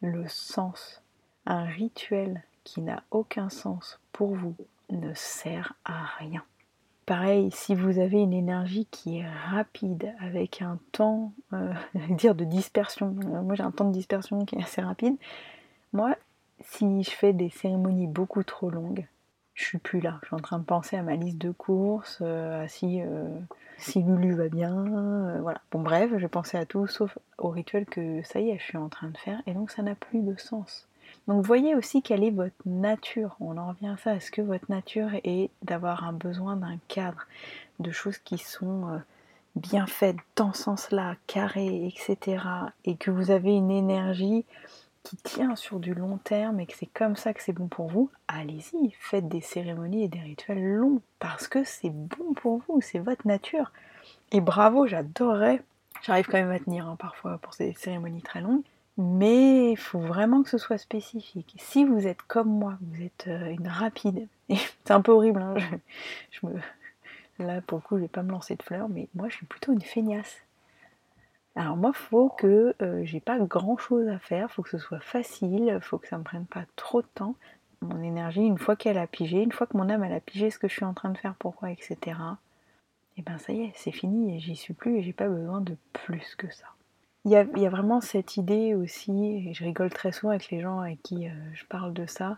le 0.00 0.26
sens 0.26 1.03
un 1.46 1.64
rituel 1.64 2.42
qui 2.64 2.80
n'a 2.80 3.02
aucun 3.10 3.48
sens 3.48 4.00
pour 4.12 4.34
vous 4.34 4.54
ne 4.90 5.12
sert 5.14 5.74
à 5.84 6.04
rien. 6.18 6.42
Pareil, 7.06 7.50
si 7.50 7.74
vous 7.74 7.98
avez 7.98 8.18
une 8.18 8.32
énergie 8.32 8.86
qui 8.90 9.18
est 9.18 9.28
rapide, 9.50 10.14
avec 10.20 10.62
un 10.62 10.78
temps, 10.92 11.32
euh, 11.52 11.74
dire 12.10 12.34
de 12.34 12.44
dispersion, 12.44 13.14
euh, 13.26 13.42
moi 13.42 13.54
j'ai 13.54 13.62
un 13.62 13.70
temps 13.70 13.84
de 13.84 13.92
dispersion 13.92 14.44
qui 14.46 14.56
est 14.56 14.62
assez 14.62 14.80
rapide, 14.80 15.16
moi, 15.92 16.16
si 16.60 17.02
je 17.02 17.10
fais 17.10 17.34
des 17.34 17.50
cérémonies 17.50 18.06
beaucoup 18.06 18.42
trop 18.42 18.70
longues, 18.70 19.06
je 19.52 19.64
suis 19.64 19.78
plus 19.78 20.00
là. 20.00 20.18
Je 20.22 20.28
suis 20.28 20.34
en 20.34 20.40
train 20.40 20.58
de 20.58 20.64
penser 20.64 20.96
à 20.96 21.02
ma 21.02 21.14
liste 21.14 21.38
de 21.38 21.50
courses, 21.50 22.18
euh, 22.22 22.64
à 22.64 22.68
si, 22.68 23.00
si 23.76 24.02
Lulu 24.02 24.34
va 24.34 24.48
bien, 24.48 25.38
voilà. 25.42 25.60
Bon 25.70 25.82
bref, 25.82 26.10
je 26.16 26.26
pensais 26.26 26.56
à 26.56 26.64
tout 26.64 26.86
sauf 26.86 27.18
au 27.36 27.50
rituel 27.50 27.84
que 27.84 28.22
ça 28.22 28.40
y 28.40 28.48
est, 28.50 28.58
je 28.58 28.64
suis 28.64 28.78
en 28.78 28.88
train 28.88 29.10
de 29.10 29.18
faire, 29.18 29.42
et 29.46 29.52
donc 29.52 29.70
ça 29.70 29.82
n'a 29.82 29.94
plus 29.94 30.20
de 30.20 30.36
sens. 30.36 30.88
Donc 31.26 31.44
voyez 31.44 31.74
aussi 31.74 32.02
quelle 32.02 32.22
est 32.22 32.30
votre 32.30 32.54
nature. 32.66 33.36
On 33.40 33.56
en 33.56 33.68
revient 33.68 33.88
à 33.88 33.96
ça. 33.96 34.14
Est-ce 34.14 34.30
que 34.30 34.42
votre 34.42 34.70
nature 34.70 35.10
est 35.24 35.50
d'avoir 35.62 36.04
un 36.04 36.12
besoin 36.12 36.56
d'un 36.56 36.78
cadre, 36.88 37.26
de 37.80 37.90
choses 37.90 38.18
qui 38.18 38.38
sont 38.38 38.88
euh, 38.88 38.98
bien 39.56 39.86
faites 39.86 40.16
dans 40.36 40.52
ce 40.52 40.64
sens-là, 40.64 41.16
carrées, 41.26 41.86
etc. 41.86 42.44
Et 42.84 42.96
que 42.96 43.10
vous 43.10 43.30
avez 43.30 43.54
une 43.54 43.70
énergie 43.70 44.44
qui 45.02 45.16
tient 45.16 45.54
sur 45.54 45.80
du 45.80 45.94
long 45.94 46.18
terme 46.18 46.60
et 46.60 46.66
que 46.66 46.74
c'est 46.76 46.86
comme 46.86 47.14
ça 47.14 47.34
que 47.34 47.42
c'est 47.42 47.52
bon 47.52 47.68
pour 47.68 47.88
vous, 47.88 48.10
allez-y, 48.26 48.94
faites 48.98 49.28
des 49.28 49.42
cérémonies 49.42 50.04
et 50.04 50.08
des 50.08 50.20
rituels 50.20 50.62
longs 50.62 51.02
parce 51.18 51.46
que 51.46 51.62
c'est 51.62 51.90
bon 51.90 52.32
pour 52.34 52.62
vous, 52.66 52.80
c'est 52.80 52.98
votre 52.98 53.26
nature. 53.26 53.70
Et 54.32 54.40
bravo, 54.40 54.86
j'adorerais. 54.86 55.62
J'arrive 56.02 56.26
quand 56.26 56.38
même 56.38 56.50
à 56.50 56.58
tenir 56.58 56.88
hein, 56.88 56.96
parfois 56.98 57.38
pour 57.38 57.54
ces 57.54 57.74
cérémonies 57.74 58.22
très 58.22 58.40
longues, 58.40 58.62
mais 58.96 59.72
il 59.72 59.76
faut 59.76 59.98
vraiment 59.98 60.42
que 60.42 60.50
ce 60.50 60.58
soit 60.58 60.78
spécifique. 60.78 61.54
Si 61.58 61.84
vous 61.84 62.06
êtes 62.06 62.22
comme 62.22 62.48
moi, 62.48 62.78
vous 62.80 63.02
êtes 63.02 63.26
euh, 63.26 63.50
une 63.50 63.68
rapide, 63.68 64.28
c'est 64.48 64.92
un 64.92 65.00
peu 65.00 65.12
horrible, 65.12 65.42
hein, 65.42 65.56
là 67.38 67.60
pour 67.62 67.78
le 67.78 67.82
coup 67.82 67.96
je 67.96 68.02
vais 68.02 68.08
pas 68.08 68.22
me 68.22 68.30
lancer 68.30 68.54
de 68.56 68.62
fleurs, 68.62 68.88
mais 68.88 69.08
moi 69.14 69.28
je 69.28 69.36
suis 69.36 69.46
plutôt 69.46 69.72
une 69.72 69.82
feignasse. 69.82 70.44
Alors 71.56 71.76
moi, 71.76 71.92
faut 71.92 72.30
que 72.30 72.74
euh, 72.82 73.04
j'ai 73.04 73.20
pas 73.20 73.38
grand 73.38 73.76
chose 73.76 74.08
à 74.08 74.18
faire, 74.18 74.50
faut 74.50 74.62
que 74.62 74.70
ce 74.70 74.78
soit 74.78 75.00
facile, 75.00 75.78
faut 75.82 75.98
que 75.98 76.08
ça 76.08 76.18
me 76.18 76.24
prenne 76.24 76.46
pas 76.46 76.64
trop 76.74 77.00
de 77.00 77.06
temps. 77.14 77.36
Mon 77.80 78.02
énergie, 78.02 78.42
une 78.42 78.58
fois 78.58 78.74
qu'elle 78.76 78.98
a 78.98 79.06
pigé, 79.06 79.42
une 79.42 79.52
fois 79.52 79.66
que 79.66 79.76
mon 79.76 79.88
âme 79.88 80.02
a 80.02 80.20
pigé 80.20 80.50
ce 80.50 80.58
que 80.58 80.68
je 80.68 80.74
suis 80.74 80.84
en 80.84 80.94
train 80.94 81.10
de 81.10 81.18
faire, 81.18 81.34
pourquoi, 81.38 81.70
etc. 81.70 81.96
Et 83.16 83.20
eh 83.20 83.22
ben 83.22 83.38
ça 83.38 83.52
y 83.52 83.62
est, 83.62 83.72
c'est 83.76 83.92
fini 83.92 84.40
j'y 84.40 84.56
suis 84.56 84.74
plus 84.74 84.96
et 84.96 85.02
j'ai 85.02 85.12
pas 85.12 85.28
besoin 85.28 85.60
de 85.60 85.76
plus 85.92 86.34
que 86.34 86.50
ça. 86.52 86.73
Il 87.24 87.30
y, 87.30 87.36
a, 87.36 87.70
vraiment 87.70 88.02
cette 88.02 88.36
idée 88.36 88.74
aussi, 88.74 89.48
et 89.48 89.54
je 89.54 89.64
rigole 89.64 89.88
très 89.88 90.12
souvent 90.12 90.30
avec 90.30 90.50
les 90.50 90.60
gens 90.60 90.80
avec 90.80 91.02
qui 91.02 91.26
euh, 91.26 91.32
je 91.54 91.64
parle 91.64 91.94
de 91.94 92.04
ça, 92.04 92.36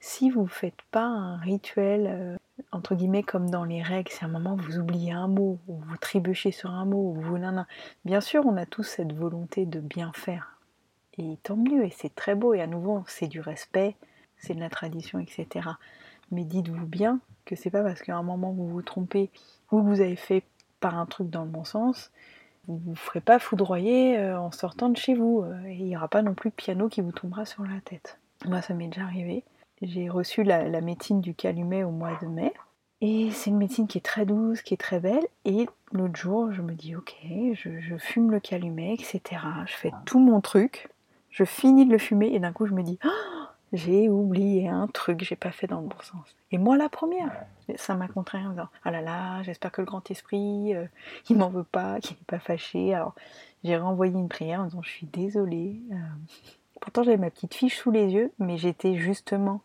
si 0.00 0.28
vous 0.28 0.42
ne 0.42 0.48
faites 0.48 0.82
pas 0.90 1.04
un 1.04 1.36
rituel, 1.36 2.06
euh, 2.08 2.36
entre 2.72 2.96
guillemets, 2.96 3.22
comme 3.22 3.48
dans 3.48 3.64
les 3.64 3.80
règles, 3.80 4.10
c'est 4.10 4.24
un 4.24 4.28
moment 4.28 4.54
où 4.54 4.56
vous 4.58 4.78
oubliez 4.78 5.12
un 5.12 5.28
mot, 5.28 5.58
ou 5.68 5.76
vous 5.76 5.96
trébuchez 5.96 6.50
sur 6.50 6.70
un 6.70 6.84
mot, 6.84 7.14
ou 7.16 7.20
vous 7.20 7.38
nana. 7.38 7.68
Bien 8.04 8.20
sûr, 8.20 8.44
on 8.44 8.56
a 8.56 8.66
tous 8.66 8.82
cette 8.82 9.12
volonté 9.12 9.66
de 9.66 9.78
bien 9.78 10.12
faire. 10.14 10.58
Et 11.16 11.38
tant 11.44 11.56
mieux, 11.56 11.84
et 11.84 11.94
c'est 11.96 12.14
très 12.14 12.34
beau, 12.34 12.54
et 12.54 12.60
à 12.60 12.66
nouveau, 12.66 13.04
c'est 13.06 13.28
du 13.28 13.40
respect, 13.40 13.94
c'est 14.36 14.54
de 14.54 14.60
la 14.60 14.68
tradition, 14.68 15.20
etc. 15.20 15.68
Mais 16.32 16.44
dites-vous 16.44 16.86
bien 16.86 17.20
que 17.44 17.54
c'est 17.54 17.70
pas 17.70 17.82
parce 17.82 18.02
qu'à 18.02 18.16
un 18.16 18.22
moment 18.22 18.50
vous 18.52 18.68
vous 18.68 18.82
trompez, 18.82 19.30
ou 19.70 19.80
vous 19.80 20.00
avez 20.00 20.16
fait 20.16 20.42
par 20.80 20.98
un 20.98 21.06
truc 21.06 21.30
dans 21.30 21.44
le 21.44 21.50
bon 21.50 21.64
sens, 21.64 22.10
vous 22.68 22.74
ne 22.74 22.80
vous 22.80 22.94
ferez 22.94 23.20
pas 23.20 23.38
foudroyer 23.38 24.18
euh, 24.18 24.38
en 24.38 24.50
sortant 24.50 24.88
de 24.88 24.96
chez 24.96 25.14
vous. 25.14 25.42
Euh, 25.42 25.66
et 25.66 25.74
il 25.74 25.84
n'y 25.84 25.96
aura 25.96 26.08
pas 26.08 26.22
non 26.22 26.34
plus 26.34 26.50
de 26.50 26.54
piano 26.54 26.88
qui 26.88 27.00
vous 27.00 27.12
tombera 27.12 27.44
sur 27.44 27.64
la 27.64 27.80
tête. 27.84 28.18
Moi, 28.46 28.62
ça 28.62 28.74
m'est 28.74 28.88
déjà 28.88 29.02
arrivé. 29.02 29.44
J'ai 29.82 30.08
reçu 30.08 30.42
la, 30.42 30.80
médecine 30.80 31.20
du 31.20 31.34
calumet 31.34 31.84
au 31.84 31.90
mois 31.90 32.18
de 32.22 32.26
mai. 32.26 32.52
Et 33.00 33.30
c'est 33.32 33.50
une 33.50 33.58
médecine 33.58 33.86
qui 33.86 33.98
est 33.98 34.02
très 34.02 34.24
douce, 34.24 34.62
qui 34.62 34.74
est 34.74 34.78
très 34.78 35.00
belle. 35.00 35.26
Et 35.44 35.66
l'autre 35.92 36.16
jour, 36.16 36.52
je 36.52 36.62
me 36.62 36.72
dis, 36.72 36.96
ok, 36.96 37.14
je, 37.52 37.96
fume 37.98 38.30
le 38.30 38.40
calumet, 38.40 38.94
etc. 38.94 39.42
Je 39.66 39.74
fais 39.74 39.92
tout 40.06 40.20
mon 40.20 40.40
truc. 40.40 40.88
Je 41.30 41.44
finis 41.44 41.84
de 41.84 41.90
le 41.90 41.98
fumer 41.98 42.32
et 42.32 42.38
d'un 42.38 42.52
coup, 42.52 42.66
je 42.66 42.72
me 42.72 42.82
dis, 42.82 42.98
oh, 43.04 43.43
j'ai 43.74 44.08
oublié 44.08 44.68
un 44.68 44.86
truc, 44.86 45.22
j'ai 45.22 45.36
pas 45.36 45.50
fait 45.50 45.66
dans 45.66 45.80
le 45.80 45.88
bon 45.88 46.00
sens. 46.00 46.36
Et 46.50 46.58
moi, 46.58 46.76
la 46.76 46.88
première, 46.88 47.44
ça 47.76 47.94
m'a 47.94 48.08
contraint 48.08 48.46
en 48.46 48.50
disant, 48.50 48.68
ah 48.84 48.90
là 48.90 49.00
là, 49.02 49.42
j'espère 49.42 49.72
que 49.72 49.82
le 49.82 49.86
grand 49.86 50.10
esprit, 50.10 50.74
euh, 50.74 50.86
il 51.28 51.36
m'en 51.36 51.50
veut 51.50 51.64
pas, 51.64 51.98
qu'il 52.00 52.16
n'est 52.16 52.24
pas 52.26 52.38
fâché. 52.38 52.94
Alors, 52.94 53.14
j'ai 53.64 53.76
renvoyé 53.76 54.12
une 54.12 54.28
prière 54.28 54.60
en 54.60 54.64
disant, 54.64 54.82
je 54.82 54.90
suis 54.90 55.06
désolée. 55.06 55.80
Euh, 55.92 55.96
pourtant, 56.80 57.02
j'avais 57.02 57.18
ma 57.18 57.30
petite 57.30 57.54
fiche 57.54 57.76
sous 57.76 57.90
les 57.90 58.12
yeux, 58.12 58.32
mais 58.38 58.56
j'étais 58.56 58.96
justement 58.96 59.60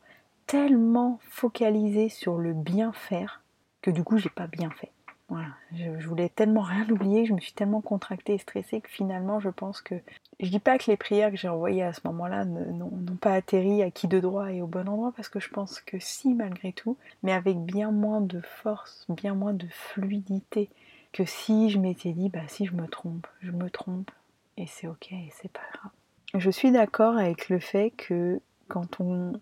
tellement 0.47 1.19
focalisée 1.29 2.09
sur 2.09 2.37
le 2.37 2.53
bien 2.53 2.91
faire 2.91 3.41
que 3.81 3.91
du 3.91 4.03
coup 4.03 4.17
j'ai 4.17 4.29
pas 4.29 4.47
bien 4.47 4.71
fait. 4.71 4.91
Voilà, 5.29 5.49
je, 5.73 6.07
voulais 6.07 6.29
tellement 6.29 6.61
rien 6.61 6.85
oublier, 6.89 7.25
je 7.25 7.33
me 7.33 7.39
suis 7.39 7.53
tellement 7.53 7.81
contractée 7.81 8.33
et 8.33 8.37
stressée 8.39 8.81
que 8.81 8.89
finalement 8.89 9.39
je 9.39 9.49
pense 9.49 9.81
que 9.81 9.95
je 10.39 10.49
dis 10.49 10.59
pas 10.59 10.77
que 10.77 10.89
les 10.89 10.97
prières 10.97 11.29
que 11.29 11.37
j'ai 11.37 11.49
envoyées 11.49 11.83
à 11.83 11.93
ce 11.93 12.01
moment-là 12.05 12.45
n'ont 12.45 13.17
pas 13.19 13.33
atterri 13.33 13.83
à 13.83 13.91
qui 13.91 14.07
de 14.07 14.19
droit 14.19 14.51
et 14.51 14.61
au 14.61 14.67
bon 14.67 14.87
endroit 14.89 15.13
parce 15.15 15.29
que 15.29 15.39
je 15.39 15.49
pense 15.49 15.81
que 15.81 15.99
si 15.99 16.33
malgré 16.33 16.73
tout, 16.73 16.97
mais 17.21 17.31
avec 17.31 17.57
bien 17.59 17.91
moins 17.91 18.21
de 18.21 18.41
force, 18.41 19.05
bien 19.09 19.35
moins 19.35 19.53
de 19.53 19.67
fluidité 19.69 20.69
que 21.11 21.25
si 21.25 21.69
je 21.69 21.77
m'étais 21.77 22.13
dit 22.13 22.29
bah 22.29 22.47
si 22.47 22.65
je 22.65 22.73
me 22.73 22.87
trompe, 22.87 23.27
je 23.41 23.51
me 23.51 23.69
trompe 23.69 24.11
et 24.57 24.65
c'est 24.65 24.87
ok 24.87 25.11
et 25.11 25.31
c'est 25.33 25.51
pas 25.51 25.61
grave. 25.73 25.91
Je 26.35 26.49
suis 26.49 26.71
d'accord 26.71 27.17
avec 27.17 27.49
le 27.49 27.59
fait 27.59 27.91
que 27.91 28.41
quand 28.67 28.99
on 28.99 29.33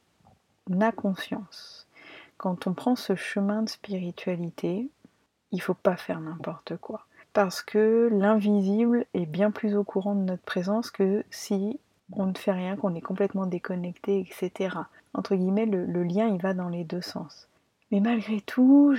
a 0.82 0.91
conscience. 0.91 1.88
Quand 2.38 2.67
on 2.67 2.74
prend 2.74 2.96
ce 2.96 3.15
chemin 3.15 3.63
de 3.63 3.70
spiritualité, 3.70 4.89
il 5.51 5.61
faut 5.61 5.73
pas 5.73 5.95
faire 5.95 6.19
n'importe 6.19 6.77
quoi. 6.77 7.05
Parce 7.33 7.61
que 7.61 8.09
l'invisible 8.11 9.05
est 9.13 9.25
bien 9.25 9.51
plus 9.51 9.75
au 9.75 9.83
courant 9.83 10.15
de 10.15 10.21
notre 10.21 10.43
présence 10.43 10.91
que 10.91 11.23
si 11.29 11.79
on 12.13 12.25
ne 12.25 12.37
fait 12.37 12.51
rien, 12.51 12.75
qu'on 12.75 12.95
est 12.95 13.01
complètement 13.01 13.45
déconnecté, 13.45 14.19
etc. 14.19 14.75
Entre 15.13 15.35
guillemets, 15.35 15.65
le 15.65 16.03
lien 16.03 16.27
il 16.27 16.41
va 16.41 16.53
dans 16.53 16.69
les 16.69 16.83
deux 16.83 17.01
sens. 17.01 17.47
Mais 17.89 18.01
malgré 18.01 18.41
tout, 18.41 18.94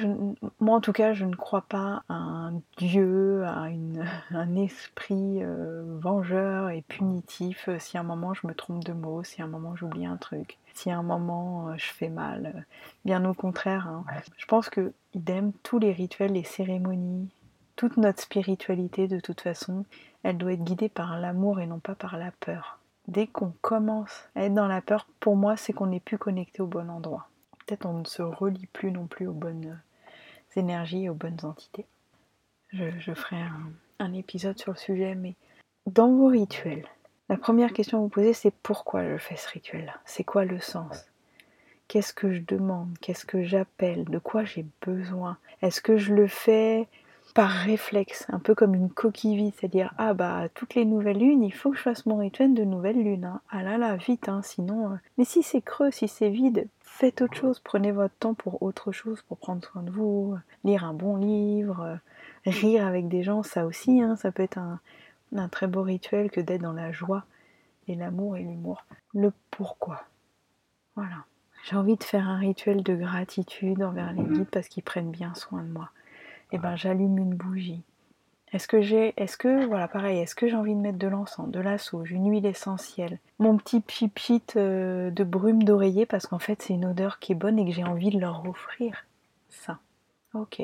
moi 0.60 0.76
en 0.78 0.80
tout 0.80 0.94
cas, 0.94 1.12
je 1.12 1.26
ne 1.26 1.34
crois 1.34 1.60
pas 1.60 2.04
à 2.08 2.14
un 2.14 2.62
dieu, 2.78 3.44
à 3.44 3.66
un 4.30 4.56
esprit 4.56 5.42
euh, 5.42 5.98
vengeur 6.00 6.70
et 6.70 6.80
punitif 6.80 7.68
euh, 7.68 7.78
si 7.78 7.98
à 7.98 8.00
un 8.00 8.04
moment 8.04 8.32
je 8.32 8.46
me 8.46 8.54
trompe 8.54 8.84
de 8.84 8.94
mots, 8.94 9.22
si 9.24 9.42
à 9.42 9.44
un 9.44 9.48
moment 9.48 9.76
j'oublie 9.76 10.06
un 10.06 10.16
truc, 10.16 10.56
si 10.72 10.90
à 10.90 10.98
un 10.98 11.02
moment 11.02 11.68
euh, 11.68 11.74
je 11.76 11.86
fais 11.86 12.08
mal. 12.08 12.64
Bien 13.04 13.26
au 13.26 13.34
contraire, 13.34 13.88
hein. 13.88 14.06
je 14.38 14.46
pense 14.46 14.70
que 14.70 14.94
idem, 15.12 15.52
tous 15.62 15.78
les 15.78 15.92
rituels, 15.92 16.32
les 16.32 16.44
cérémonies, 16.44 17.28
toute 17.76 17.98
notre 17.98 18.22
spiritualité 18.22 19.06
de 19.06 19.20
toute 19.20 19.42
façon, 19.42 19.84
elle 20.22 20.38
doit 20.38 20.54
être 20.54 20.64
guidée 20.64 20.88
par 20.88 21.20
l'amour 21.20 21.60
et 21.60 21.66
non 21.66 21.78
pas 21.78 21.94
par 21.94 22.16
la 22.16 22.30
peur. 22.40 22.78
Dès 23.06 23.26
qu'on 23.26 23.52
commence 23.60 24.28
à 24.34 24.44
être 24.44 24.54
dans 24.54 24.66
la 24.66 24.80
peur, 24.80 25.06
pour 25.20 25.36
moi, 25.36 25.58
c'est 25.58 25.74
qu'on 25.74 25.86
n'est 25.86 26.00
plus 26.00 26.18
connecté 26.18 26.62
au 26.62 26.66
bon 26.66 26.88
endroit 26.90 27.27
peut-être 27.68 27.86
on 27.86 28.00
ne 28.00 28.04
se 28.06 28.22
relie 28.22 28.66
plus 28.72 28.90
non 28.90 29.06
plus 29.06 29.26
aux 29.26 29.34
bonnes 29.34 29.78
énergies 30.56 31.04
et 31.04 31.08
aux 31.10 31.14
bonnes 31.14 31.38
entités. 31.42 31.84
Je, 32.72 33.14
ferai 33.14 33.36
un, 33.98 34.12
épisode 34.14 34.58
sur 34.58 34.72
le 34.72 34.78
sujet, 34.78 35.14
mais 35.14 35.34
dans 35.86 36.10
vos 36.10 36.28
rituels, 36.28 36.86
la 37.28 37.36
première 37.36 37.72
question 37.72 37.98
à 37.98 38.00
vous 38.00 38.08
poser, 38.08 38.32
c'est 38.32 38.54
pourquoi 38.62 39.04
je 39.04 39.18
fais 39.18 39.36
ce 39.36 39.48
rituel-là? 39.50 39.94
C'est 40.06 40.24
quoi 40.24 40.44
le 40.44 40.60
sens? 40.60 41.06
Qu'est-ce 41.88 42.14
que 42.14 42.32
je 42.32 42.40
demande? 42.40 42.96
Qu'est-ce 43.00 43.26
que 43.26 43.42
j'appelle? 43.42 44.04
De 44.04 44.18
quoi 44.18 44.44
j'ai 44.44 44.64
besoin? 44.82 45.36
Est-ce 45.60 45.80
que 45.82 45.98
je 45.98 46.14
le 46.14 46.26
fais 46.26 46.88
par 47.34 47.50
réflexe, 47.50 48.26
un 48.30 48.38
peu 48.38 48.54
comme 48.54 48.74
une 48.74 48.90
coquille 48.90 49.36
vide, 49.36 49.54
c'est-à-dire 49.58 49.92
ah 49.98 50.14
bah 50.14 50.48
toutes 50.54 50.74
les 50.74 50.84
nouvelles 50.84 51.18
lunes, 51.18 51.42
il 51.42 51.52
faut 51.52 51.70
que 51.70 51.76
je 51.76 51.82
fasse 51.82 52.06
mon 52.06 52.18
rituel 52.18 52.54
de 52.54 52.64
nouvelle 52.64 53.02
lune. 53.02 53.24
Hein. 53.24 53.40
Ah 53.50 53.62
là 53.62 53.78
là, 53.78 53.96
vite, 53.96 54.28
hein, 54.28 54.42
sinon. 54.42 54.92
Euh. 54.92 54.96
Mais 55.16 55.24
si 55.24 55.42
c'est 55.42 55.60
creux, 55.60 55.90
si 55.90 56.08
c'est 56.08 56.30
vide, 56.30 56.68
faites 56.80 57.22
autre 57.22 57.36
chose, 57.36 57.60
prenez 57.60 57.92
votre 57.92 58.14
temps 58.14 58.34
pour 58.34 58.62
autre 58.62 58.92
chose, 58.92 59.22
pour 59.22 59.38
prendre 59.38 59.64
soin 59.64 59.82
de 59.82 59.90
vous, 59.90 60.36
lire 60.64 60.84
un 60.84 60.94
bon 60.94 61.16
livre, 61.16 61.80
euh, 61.82 61.96
rire 62.46 62.86
avec 62.86 63.08
des 63.08 63.22
gens, 63.22 63.42
ça 63.42 63.66
aussi, 63.66 64.00
hein, 64.00 64.16
ça 64.16 64.32
peut 64.32 64.42
être 64.42 64.58
un, 64.58 64.80
un 65.36 65.48
très 65.48 65.66
beau 65.66 65.82
rituel 65.82 66.30
que 66.30 66.40
d'être 66.40 66.62
dans 66.62 66.72
la 66.72 66.92
joie 66.92 67.24
et 67.86 67.94
l'amour 67.94 68.36
et 68.36 68.42
l'humour. 68.42 68.84
Le 69.14 69.32
pourquoi. 69.50 70.04
Voilà. 70.96 71.24
J'ai 71.64 71.76
envie 71.76 71.96
de 71.96 72.04
faire 72.04 72.28
un 72.28 72.38
rituel 72.38 72.82
de 72.82 72.94
gratitude 72.94 73.82
envers 73.82 74.12
les 74.12 74.22
guides 74.22 74.48
parce 74.50 74.68
qu'ils 74.68 74.82
prennent 74.82 75.10
bien 75.10 75.34
soin 75.34 75.62
de 75.62 75.68
moi 75.68 75.90
eh 76.52 76.58
ben 76.58 76.76
j'allume 76.76 77.18
une 77.18 77.34
bougie. 77.34 77.82
Est-ce 78.52 78.66
que 78.66 78.80
j'ai, 78.80 79.12
est-ce 79.18 79.36
que, 79.36 79.66
voilà, 79.66 79.88
pareil, 79.88 80.20
est-ce 80.20 80.34
que 80.34 80.48
j'ai 80.48 80.56
envie 80.56 80.74
de 80.74 80.80
mettre 80.80 80.98
de 80.98 81.06
l'encens, 81.06 81.50
de 81.50 81.60
la 81.60 81.76
sauge, 81.76 82.12
une 82.12 82.30
huile 82.30 82.46
essentielle, 82.46 83.18
mon 83.38 83.58
petit 83.58 83.80
pipit 83.80 84.42
euh, 84.56 85.10
de 85.10 85.22
brume 85.22 85.62
d'oreiller 85.64 86.06
parce 86.06 86.26
qu'en 86.26 86.38
fait 86.38 86.62
c'est 86.62 86.72
une 86.72 86.86
odeur 86.86 87.18
qui 87.18 87.32
est 87.32 87.34
bonne 87.34 87.58
et 87.58 87.66
que 87.66 87.72
j'ai 87.72 87.84
envie 87.84 88.10
de 88.10 88.18
leur 88.18 88.48
offrir 88.48 89.06
ça. 89.50 89.78
Ok. 90.32 90.62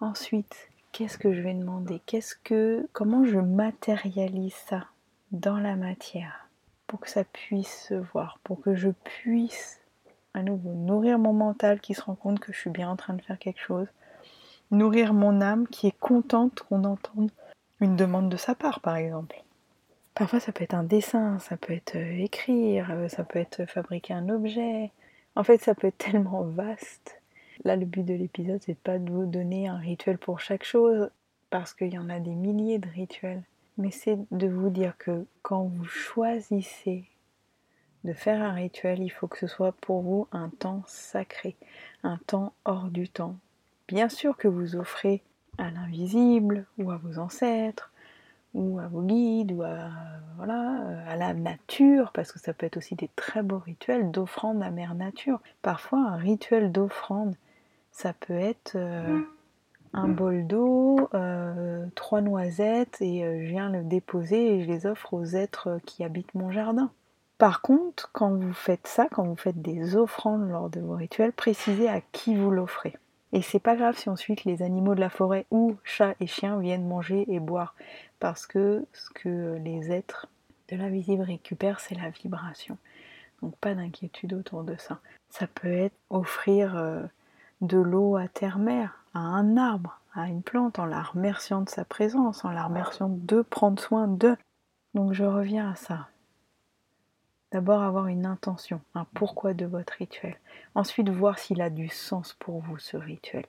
Ensuite, 0.00 0.68
qu'est-ce 0.90 1.18
que 1.18 1.32
je 1.32 1.40
vais 1.40 1.54
demander? 1.54 2.00
Qu'est-ce 2.06 2.34
que, 2.34 2.88
comment 2.92 3.24
je 3.24 3.38
matérialise 3.38 4.54
ça 4.54 4.86
dans 5.30 5.58
la 5.58 5.76
matière 5.76 6.48
pour 6.86 7.00
que 7.00 7.08
ça 7.08 7.24
puisse 7.24 7.86
se 7.88 7.94
voir, 7.94 8.38
pour 8.42 8.60
que 8.60 8.74
je 8.74 8.90
puisse 8.90 9.80
à 10.34 10.42
nouveau 10.42 10.72
nourrir 10.72 11.18
mon 11.18 11.32
mental 11.32 11.80
qui 11.80 11.94
se 11.94 12.02
rend 12.02 12.16
compte 12.16 12.40
que 12.40 12.52
je 12.52 12.58
suis 12.58 12.70
bien 12.70 12.90
en 12.90 12.96
train 12.96 13.14
de 13.14 13.22
faire 13.22 13.38
quelque 13.38 13.60
chose? 13.60 13.86
Nourrir 14.74 15.14
mon 15.14 15.40
âme 15.40 15.66
qui 15.68 15.86
est 15.86 15.98
contente 15.98 16.62
qu'on 16.68 16.84
entende 16.84 17.30
une 17.80 17.96
demande 17.96 18.28
de 18.28 18.36
sa 18.36 18.54
part, 18.54 18.80
par 18.80 18.96
exemple. 18.96 19.42
Parfois, 20.14 20.40
ça 20.40 20.52
peut 20.52 20.64
être 20.64 20.74
un 20.74 20.84
dessin, 20.84 21.38
ça 21.40 21.56
peut 21.56 21.72
être 21.72 21.96
euh, 21.96 22.22
écrire, 22.22 22.90
euh, 22.90 23.08
ça 23.08 23.24
peut 23.24 23.38
être 23.38 23.66
fabriquer 23.66 24.14
un 24.14 24.28
objet. 24.28 24.92
En 25.34 25.42
fait, 25.42 25.60
ça 25.60 25.74
peut 25.74 25.88
être 25.88 25.98
tellement 26.12 26.42
vaste. 26.42 27.20
Là, 27.64 27.76
le 27.76 27.86
but 27.86 28.04
de 28.04 28.14
l'épisode, 28.14 28.62
c'est 28.64 28.78
pas 28.78 28.98
de 28.98 29.10
vous 29.10 29.26
donner 29.26 29.68
un 29.68 29.76
rituel 29.76 30.18
pour 30.18 30.40
chaque 30.40 30.64
chose, 30.64 31.10
parce 31.50 31.74
qu'il 31.74 31.92
y 31.92 31.98
en 31.98 32.10
a 32.10 32.20
des 32.20 32.34
milliers 32.34 32.78
de 32.78 32.88
rituels. 32.88 33.42
Mais 33.76 33.90
c'est 33.90 34.18
de 34.30 34.46
vous 34.46 34.70
dire 34.70 34.96
que 34.98 35.26
quand 35.42 35.64
vous 35.64 35.84
choisissez 35.84 37.04
de 38.04 38.12
faire 38.12 38.40
un 38.42 38.52
rituel, 38.52 39.02
il 39.02 39.08
faut 39.08 39.26
que 39.26 39.38
ce 39.38 39.46
soit 39.46 39.72
pour 39.72 40.02
vous 40.02 40.28
un 40.30 40.48
temps 40.48 40.82
sacré, 40.86 41.56
un 42.02 42.18
temps 42.26 42.52
hors 42.64 42.88
du 42.88 43.08
temps, 43.08 43.36
Bien 43.88 44.08
sûr 44.08 44.36
que 44.36 44.48
vous 44.48 44.76
offrez 44.76 45.22
à 45.58 45.70
l'invisible 45.70 46.66
ou 46.78 46.90
à 46.90 46.96
vos 46.96 47.18
ancêtres 47.18 47.90
ou 48.54 48.78
à 48.78 48.86
vos 48.86 49.02
guides, 49.02 49.52
ou 49.52 49.62
à, 49.62 49.90
à 51.08 51.16
la 51.16 51.34
nature, 51.34 52.12
parce 52.12 52.32
que 52.32 52.38
ça 52.38 52.54
peut 52.54 52.66
être 52.66 52.76
aussi 52.76 52.94
des 52.94 53.10
très 53.16 53.42
beaux 53.42 53.58
rituels 53.58 54.10
d'offrande 54.10 54.62
à 54.62 54.70
mère 54.70 54.94
nature. 54.94 55.40
Parfois, 55.60 55.98
un 55.98 56.16
rituel 56.16 56.72
d'offrande, 56.72 57.34
ça 57.90 58.12
peut 58.12 58.34
être 58.34 58.76
euh, 58.76 59.20
un 59.92 60.08
bol 60.08 60.46
d'eau, 60.46 61.08
euh, 61.14 61.84
trois 61.96 62.20
noisettes, 62.20 62.98
et 63.00 63.24
euh, 63.24 63.44
je 63.44 63.50
viens 63.50 63.70
le 63.70 63.82
déposer 63.82 64.54
et 64.54 64.64
je 64.64 64.68
les 64.68 64.86
offre 64.86 65.14
aux 65.14 65.24
êtres 65.24 65.80
qui 65.84 66.04
habitent 66.04 66.34
mon 66.34 66.50
jardin. 66.50 66.90
Par 67.38 67.60
contre, 67.60 68.10
quand 68.12 68.30
vous 68.30 68.52
faites 68.52 68.86
ça, 68.86 69.08
quand 69.10 69.24
vous 69.24 69.36
faites 69.36 69.60
des 69.60 69.96
offrandes 69.96 70.48
lors 70.48 70.70
de 70.70 70.80
vos 70.80 70.94
rituels, 70.94 71.32
précisez 71.32 71.88
à 71.88 72.00
qui 72.00 72.36
vous 72.36 72.52
l'offrez. 72.52 72.94
Et 73.34 73.42
c'est 73.42 73.58
pas 73.58 73.74
grave 73.74 73.98
si 73.98 74.08
ensuite 74.08 74.44
les 74.44 74.62
animaux 74.62 74.94
de 74.94 75.00
la 75.00 75.10
forêt 75.10 75.44
ou 75.50 75.76
chats 75.82 76.14
et 76.20 76.26
chiens 76.28 76.60
viennent 76.60 76.86
manger 76.86 77.24
et 77.26 77.40
boire, 77.40 77.74
parce 78.20 78.46
que 78.46 78.86
ce 78.92 79.10
que 79.10 79.58
les 79.58 79.90
êtres 79.90 80.28
de 80.68 80.76
l'invisible 80.76 81.24
récupèrent, 81.24 81.80
c'est 81.80 81.96
la 81.96 82.10
vibration. 82.10 82.78
Donc 83.42 83.56
pas 83.56 83.74
d'inquiétude 83.74 84.34
autour 84.34 84.62
de 84.62 84.76
ça. 84.76 85.00
Ça 85.30 85.48
peut 85.48 85.72
être 85.72 85.96
offrir 86.10 86.76
euh, 86.76 87.02
de 87.60 87.78
l'eau 87.78 88.14
à 88.14 88.28
terre-mère, 88.28 89.04
à 89.14 89.18
un 89.18 89.56
arbre, 89.56 90.00
à 90.14 90.28
une 90.28 90.42
plante, 90.42 90.78
en 90.78 90.86
la 90.86 91.02
remerciant 91.02 91.62
de 91.62 91.68
sa 91.68 91.84
présence, 91.84 92.44
en 92.44 92.50
la 92.50 92.62
remerciant 92.62 93.08
de 93.10 93.42
prendre 93.42 93.82
soin 93.82 94.06
de. 94.06 94.36
Donc 94.94 95.12
je 95.12 95.24
reviens 95.24 95.72
à 95.72 95.74
ça. 95.74 96.06
D'abord 97.54 97.82
avoir 97.82 98.08
une 98.08 98.26
intention, 98.26 98.80
un 98.96 99.06
pourquoi 99.14 99.54
de 99.54 99.64
votre 99.64 99.92
rituel. 99.92 100.34
Ensuite 100.74 101.08
voir 101.08 101.38
s'il 101.38 101.62
a 101.62 101.70
du 101.70 101.86
sens 101.86 102.32
pour 102.40 102.58
vous 102.58 102.78
ce 102.78 102.96
rituel. 102.96 103.46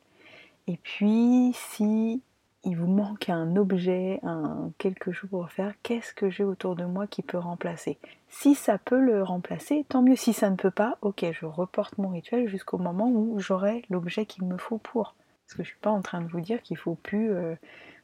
Et 0.68 0.78
puis 0.78 1.54
si 1.56 2.22
il 2.64 2.78
vous 2.78 2.86
manque 2.86 3.30
un 3.30 3.56
objet, 3.56 4.20
un 4.22 4.70
quelque 4.78 5.12
chose 5.12 5.32
pour 5.32 5.50
faire, 5.50 5.74
qu'est-ce 5.82 6.14
que 6.14 6.30
j'ai 6.30 6.44
autour 6.44 6.76
de 6.76 6.86
moi 6.86 7.08
qui 7.08 7.24
peut 7.24 7.40
remplacer? 7.40 7.98
Si 8.30 8.54
ça 8.54 8.78
peut 8.78 9.00
le 9.00 9.24
remplacer, 9.24 9.88
tant 9.90 10.04
mieux. 10.04 10.16
Si 10.16 10.34
ça 10.34 10.52
ne 10.52 10.56
peut 10.56 10.70
pas, 10.70 11.00
ok, 11.02 11.26
je 11.32 11.48
reporte 11.48 11.98
mon 11.98 12.10
rituel 12.10 12.48
jusqu'au 12.48 12.78
moment 12.78 13.10
où 13.10 13.40
j'aurai 13.40 13.82
l'objet 13.90 14.28
qu'il 14.28 14.44
me 14.44 14.58
faut 14.58 14.78
pour. 14.78 15.16
Parce 15.48 15.58
que 15.58 15.64
je 15.64 15.70
suis 15.70 15.80
pas 15.80 15.90
en 15.90 16.04
train 16.04 16.22
de 16.22 16.28
vous 16.28 16.42
dire 16.42 16.62
qu'il 16.62 16.78
faut 16.78 16.94
plus. 16.94 17.32
Euh, 17.32 17.56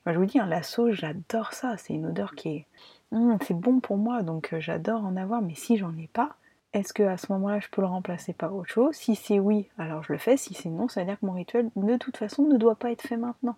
je 0.06 0.18
vous 0.18 0.26
dis, 0.26 0.40
un 0.40 0.48
lasso, 0.48 0.92
j'adore 0.92 1.54
ça. 1.54 1.78
C'est 1.78 1.94
une 1.94 2.08
odeur 2.08 2.36
qui 2.36 2.50
est 2.50 2.66
Hum, 3.12 3.38
c'est 3.42 3.54
bon 3.54 3.82
pour 3.82 3.98
moi, 3.98 4.22
donc 4.24 4.54
euh, 4.54 4.62
j'adore 4.62 5.04
en 5.04 5.18
avoir, 5.18 5.42
mais 5.42 5.54
si 5.54 5.78
j'en 5.78 5.96
ai 5.98 6.08
pas, 6.08 6.36
est-ce 6.72 6.94
que 6.94 7.04
à 7.04 7.18
ce 7.18 7.32
moment-là 7.34 7.60
je 7.60 7.68
peux 7.68 7.82
le 7.82 7.88
remplacer 7.88 8.32
par 8.32 8.56
autre 8.56 8.70
chose? 8.70 8.96
Si 8.96 9.16
c'est 9.16 9.40
oui, 9.40 9.68
alors 9.78 10.02
je 10.04 10.14
le 10.14 10.18
fais, 10.18 10.38
si 10.38 10.54
c'est 10.54 10.70
non, 10.70 10.88
ça 10.88 11.02
veut 11.02 11.08
dire 11.08 11.20
que 11.20 11.26
mon 11.26 11.34
rituel 11.34 11.70
de 11.76 11.98
toute 11.98 12.16
façon 12.16 12.46
ne 12.48 12.58
doit 12.58 12.76
pas 12.76 12.92
être 12.92 13.02
fait 13.02 13.18
maintenant. 13.18 13.58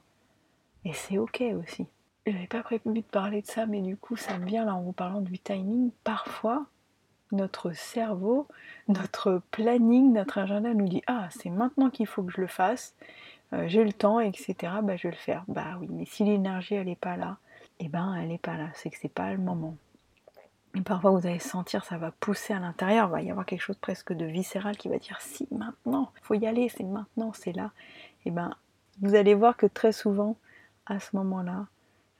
Et 0.85 0.93
c'est 0.93 1.19
ok 1.19 1.43
aussi. 1.61 1.85
Je 2.25 2.31
n'avais 2.31 2.47
pas 2.47 2.63
prévu 2.63 2.81
de 2.85 3.01
parler 3.01 3.43
de 3.43 3.47
ça, 3.47 3.67
mais 3.67 3.81
du 3.81 3.95
coup 3.95 4.15
ça 4.15 4.39
me 4.39 4.45
vient 4.45 4.65
là 4.65 4.73
en 4.73 4.81
vous 4.81 4.91
parlant 4.91 5.21
du 5.21 5.37
timing. 5.37 5.91
Parfois, 6.03 6.65
notre 7.31 7.73
cerveau, 7.73 8.47
notre 8.87 9.39
planning, 9.51 10.13
notre 10.13 10.39
agenda 10.39 10.73
nous 10.73 10.87
dit 10.87 11.03
Ah, 11.05 11.27
c'est 11.29 11.51
maintenant 11.51 11.91
qu'il 11.91 12.07
faut 12.07 12.23
que 12.23 12.31
je 12.31 12.41
le 12.41 12.47
fasse, 12.47 12.95
euh, 13.53 13.67
j'ai 13.67 13.83
le 13.83 13.93
temps, 13.93 14.19
etc. 14.19 14.55
Bah, 14.83 14.95
je 14.95 15.07
vais 15.07 15.11
le 15.11 15.19
faire. 15.19 15.43
Bah 15.47 15.77
oui, 15.79 15.87
mais 15.89 16.05
si 16.05 16.23
l'énergie 16.23 16.75
elle 16.75 16.87
n'est 16.87 16.95
pas 16.95 17.17
là, 17.17 17.37
eh 17.79 17.87
ben 17.87 18.15
elle 18.15 18.29
n'est 18.29 18.37
pas 18.37 18.57
là, 18.57 18.69
c'est 18.73 18.89
que 18.89 18.97
c'est 18.99 19.13
pas 19.13 19.31
le 19.31 19.37
moment. 19.37 19.75
Et 20.75 20.81
parfois 20.81 21.11
vous 21.11 21.27
allez 21.27 21.39
sentir, 21.39 21.85
ça 21.85 21.97
va 21.97 22.11
pousser 22.11 22.53
à 22.53 22.59
l'intérieur, 22.59 23.07
il 23.07 23.11
va 23.11 23.21
y 23.21 23.29
avoir 23.29 23.45
quelque 23.45 23.61
chose 23.61 23.77
presque 23.77 24.11
de 24.11 24.25
viscéral 24.25 24.75
qui 24.75 24.89
va 24.89 24.97
dire 24.97 25.21
si 25.21 25.47
maintenant, 25.51 26.11
il 26.17 26.25
faut 26.25 26.33
y 26.33 26.47
aller, 26.47 26.67
c'est 26.69 26.83
maintenant, 26.83 27.31
c'est 27.33 27.51
là. 27.51 27.71
Eh 28.25 28.31
ben 28.31 28.55
vous 29.01 29.15
allez 29.15 29.35
voir 29.35 29.55
que 29.57 29.65
très 29.65 29.91
souvent, 29.91 30.35
à 30.85 30.99
ce 30.99 31.15
moment-là, 31.15 31.67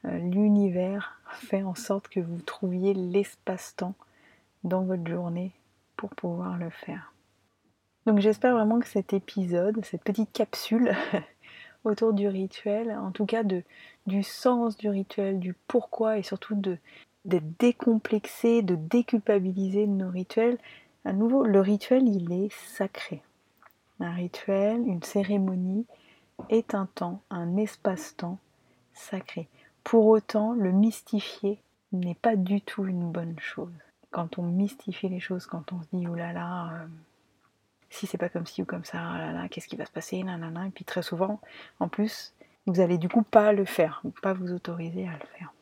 euh, 0.05 0.17
l'univers 0.17 1.19
fait 1.31 1.63
en 1.63 1.75
sorte 1.75 2.09
que 2.09 2.19
vous 2.19 2.41
trouviez 2.41 2.93
l'espace-temps 2.93 3.95
dans 4.63 4.83
votre 4.83 5.07
journée 5.07 5.51
pour 5.97 6.09
pouvoir 6.11 6.57
le 6.57 6.69
faire. 6.69 7.12
Donc 8.05 8.19
j'espère 8.19 8.53
vraiment 8.53 8.79
que 8.79 8.87
cet 8.87 9.13
épisode, 9.13 9.83
cette 9.85 10.03
petite 10.03 10.31
capsule 10.33 10.93
autour 11.83 12.13
du 12.13 12.27
rituel, 12.27 12.91
en 12.91 13.11
tout 13.11 13.25
cas 13.25 13.43
du 13.43 14.23
sens 14.23 14.77
du 14.77 14.89
rituel, 14.89 15.39
du 15.39 15.53
pourquoi 15.67 16.17
et 16.17 16.23
surtout 16.23 16.55
de 16.55 16.77
d'être 17.25 17.57
décomplexé, 17.57 18.61
de 18.61 18.75
déculpabiliser 18.75 19.87
nos 19.87 20.09
rituels. 20.09 20.57
À 21.05 21.13
nouveau, 21.13 21.43
le 21.43 21.61
rituel, 21.61 22.07
il 22.07 22.31
est 22.31 22.53
sacré. 22.53 23.21
Un 23.99 24.11
rituel, 24.11 24.85
une 24.85 25.03
cérémonie 25.03 25.85
est 26.49 26.75
un 26.75 26.87
temps, 26.95 27.21
un 27.29 27.57
espace-temps 27.57 28.39
sacré. 28.93 29.47
Pour 29.83 30.07
autant, 30.07 30.53
le 30.53 30.71
mystifier 30.71 31.59
n'est 31.91 32.15
pas 32.15 32.35
du 32.35 32.61
tout 32.61 32.85
une 32.85 33.11
bonne 33.11 33.39
chose. 33.39 33.71
Quand 34.11 34.37
on 34.39 34.43
mystifie 34.43 35.09
les 35.09 35.19
choses, 35.19 35.45
quand 35.45 35.71
on 35.73 35.81
se 35.81 35.87
dit 35.93 36.07
oh 36.07 36.15
là 36.15 36.33
là, 36.33 36.69
euh, 36.73 36.85
si 37.93 38.07
c'est 38.07 38.17
pas 38.17 38.29
comme 38.29 38.45
ci 38.45 38.61
ou 38.63 38.65
comme 38.65 38.83
ça, 38.83 38.99
oh 39.13 39.47
qu'est-ce 39.49 39.67
qui 39.67 39.75
va 39.75 39.85
se 39.85 39.91
passer. 39.91 40.17
Et 40.17 40.69
puis 40.73 40.83
très 40.83 41.03
souvent, 41.03 41.39
en 41.79 41.87
plus, 41.87 42.33
vous 42.65 42.79
allez 42.79 42.97
du 42.97 43.07
coup 43.07 43.23
pas 43.23 43.53
le 43.53 43.65
faire, 43.65 44.01
pas 44.21 44.33
vous 44.33 44.51
autoriser 44.51 45.07
à 45.07 45.13
le 45.13 45.27
faire. 45.37 45.53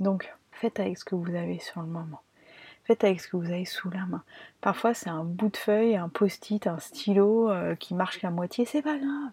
Donc, 0.00 0.32
faites 0.50 0.80
avec 0.80 0.98
ce 0.98 1.04
que 1.04 1.14
vous 1.14 1.34
avez 1.34 1.58
sur 1.60 1.80
le 1.80 1.86
moment. 1.86 2.20
Faites 2.84 3.04
avec 3.04 3.20
ce 3.20 3.28
que 3.28 3.36
vous 3.36 3.50
avez 3.50 3.64
sous 3.64 3.90
la 3.90 4.06
main. 4.06 4.22
Parfois, 4.60 4.94
c'est 4.94 5.10
un 5.10 5.22
bout 5.22 5.50
de 5.50 5.56
feuille, 5.56 5.96
un 5.96 6.08
post-it, 6.08 6.66
un 6.66 6.78
stylo 6.78 7.50
euh, 7.50 7.74
qui 7.74 7.94
marche 7.94 8.18
qu'à 8.18 8.30
moitié, 8.30 8.64
c'est 8.64 8.82
pas 8.82 8.96
grave. 8.96 9.30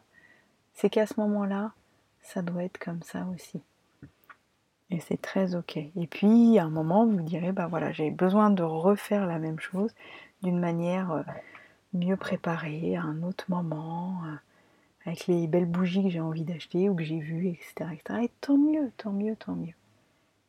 C'est 0.74 0.90
qu'à 0.90 1.08
ce 1.08 1.20
moment-là, 1.22 1.72
ça 2.22 2.42
doit 2.42 2.64
être 2.64 2.78
comme 2.78 3.02
ça 3.02 3.26
aussi. 3.34 3.62
Et 4.92 5.00
c'est 5.00 5.22
très 5.22 5.56
ok. 5.56 5.78
Et 5.78 6.08
puis, 6.08 6.60
à 6.60 6.66
un 6.66 6.70
moment, 6.70 7.06
vous 7.06 7.22
direz, 7.22 7.54
bah 7.54 7.68
voilà, 7.68 7.92
j'ai 7.92 8.12
besoin 8.12 8.50
de 8.50 8.62
refaire 8.62 9.26
la 9.26 9.40
même 9.40 9.60
chose 9.60 9.96
d'une 10.44 10.60
manière 10.60 11.12
euh, 11.12 11.24
mieux 11.96 12.18
préparé 12.18 12.96
à 12.96 13.02
un 13.04 13.24
autre 13.24 13.46
moment, 13.50 14.22
euh, 14.26 14.36
avec 15.06 15.28
les 15.28 15.48
belles 15.48 15.66
bougies 15.66 16.04
que 16.04 16.10
j'ai 16.10 16.20
envie 16.20 16.44
d'acheter 16.44 16.90
ou 16.90 16.96
que 16.96 17.04
j'ai 17.04 17.20
vues, 17.20 17.48
etc., 17.48 17.92
etc. 17.94 18.20
Et 18.24 18.32
tant 18.42 18.58
mieux, 18.58 18.92
tant 18.98 19.12
mieux, 19.12 19.36
tant 19.36 19.56
mieux. 19.56 19.74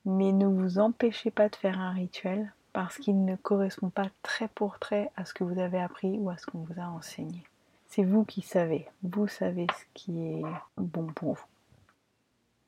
Mais 0.04 0.32
ne 0.32 0.46
vous 0.46 0.78
empêchez 0.78 1.30
pas 1.30 1.48
de 1.48 1.56
faire 1.56 1.80
un 1.80 1.90
rituel 1.90 2.52
parce 2.72 2.98
qu'il 2.98 3.24
ne 3.24 3.37
correspond 3.37 3.88
pas 3.88 4.09
très 4.22 4.48
pour 4.48 4.78
trait 4.78 5.11
à 5.16 5.24
ce 5.24 5.35
que 5.35 5.44
vous 5.44 5.59
avez 5.59 5.80
appris 5.80 6.18
ou 6.18 6.30
à 6.30 6.37
ce 6.37 6.46
qu'on 6.46 6.59
vous 6.59 6.80
a 6.80 6.85
enseigné. 6.85 7.42
C'est 7.88 8.04
vous 8.04 8.24
qui 8.24 8.42
savez, 8.42 8.87
vous 9.02 9.28
savez 9.28 9.66
ce 9.72 9.85
qui 9.94 10.20
est 10.20 10.42
bon 10.76 11.06
pour 11.06 11.35
vous. 11.35 11.46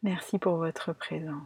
Merci 0.02 0.38
pour 0.38 0.56
votre 0.56 0.92
présence. 0.92 1.34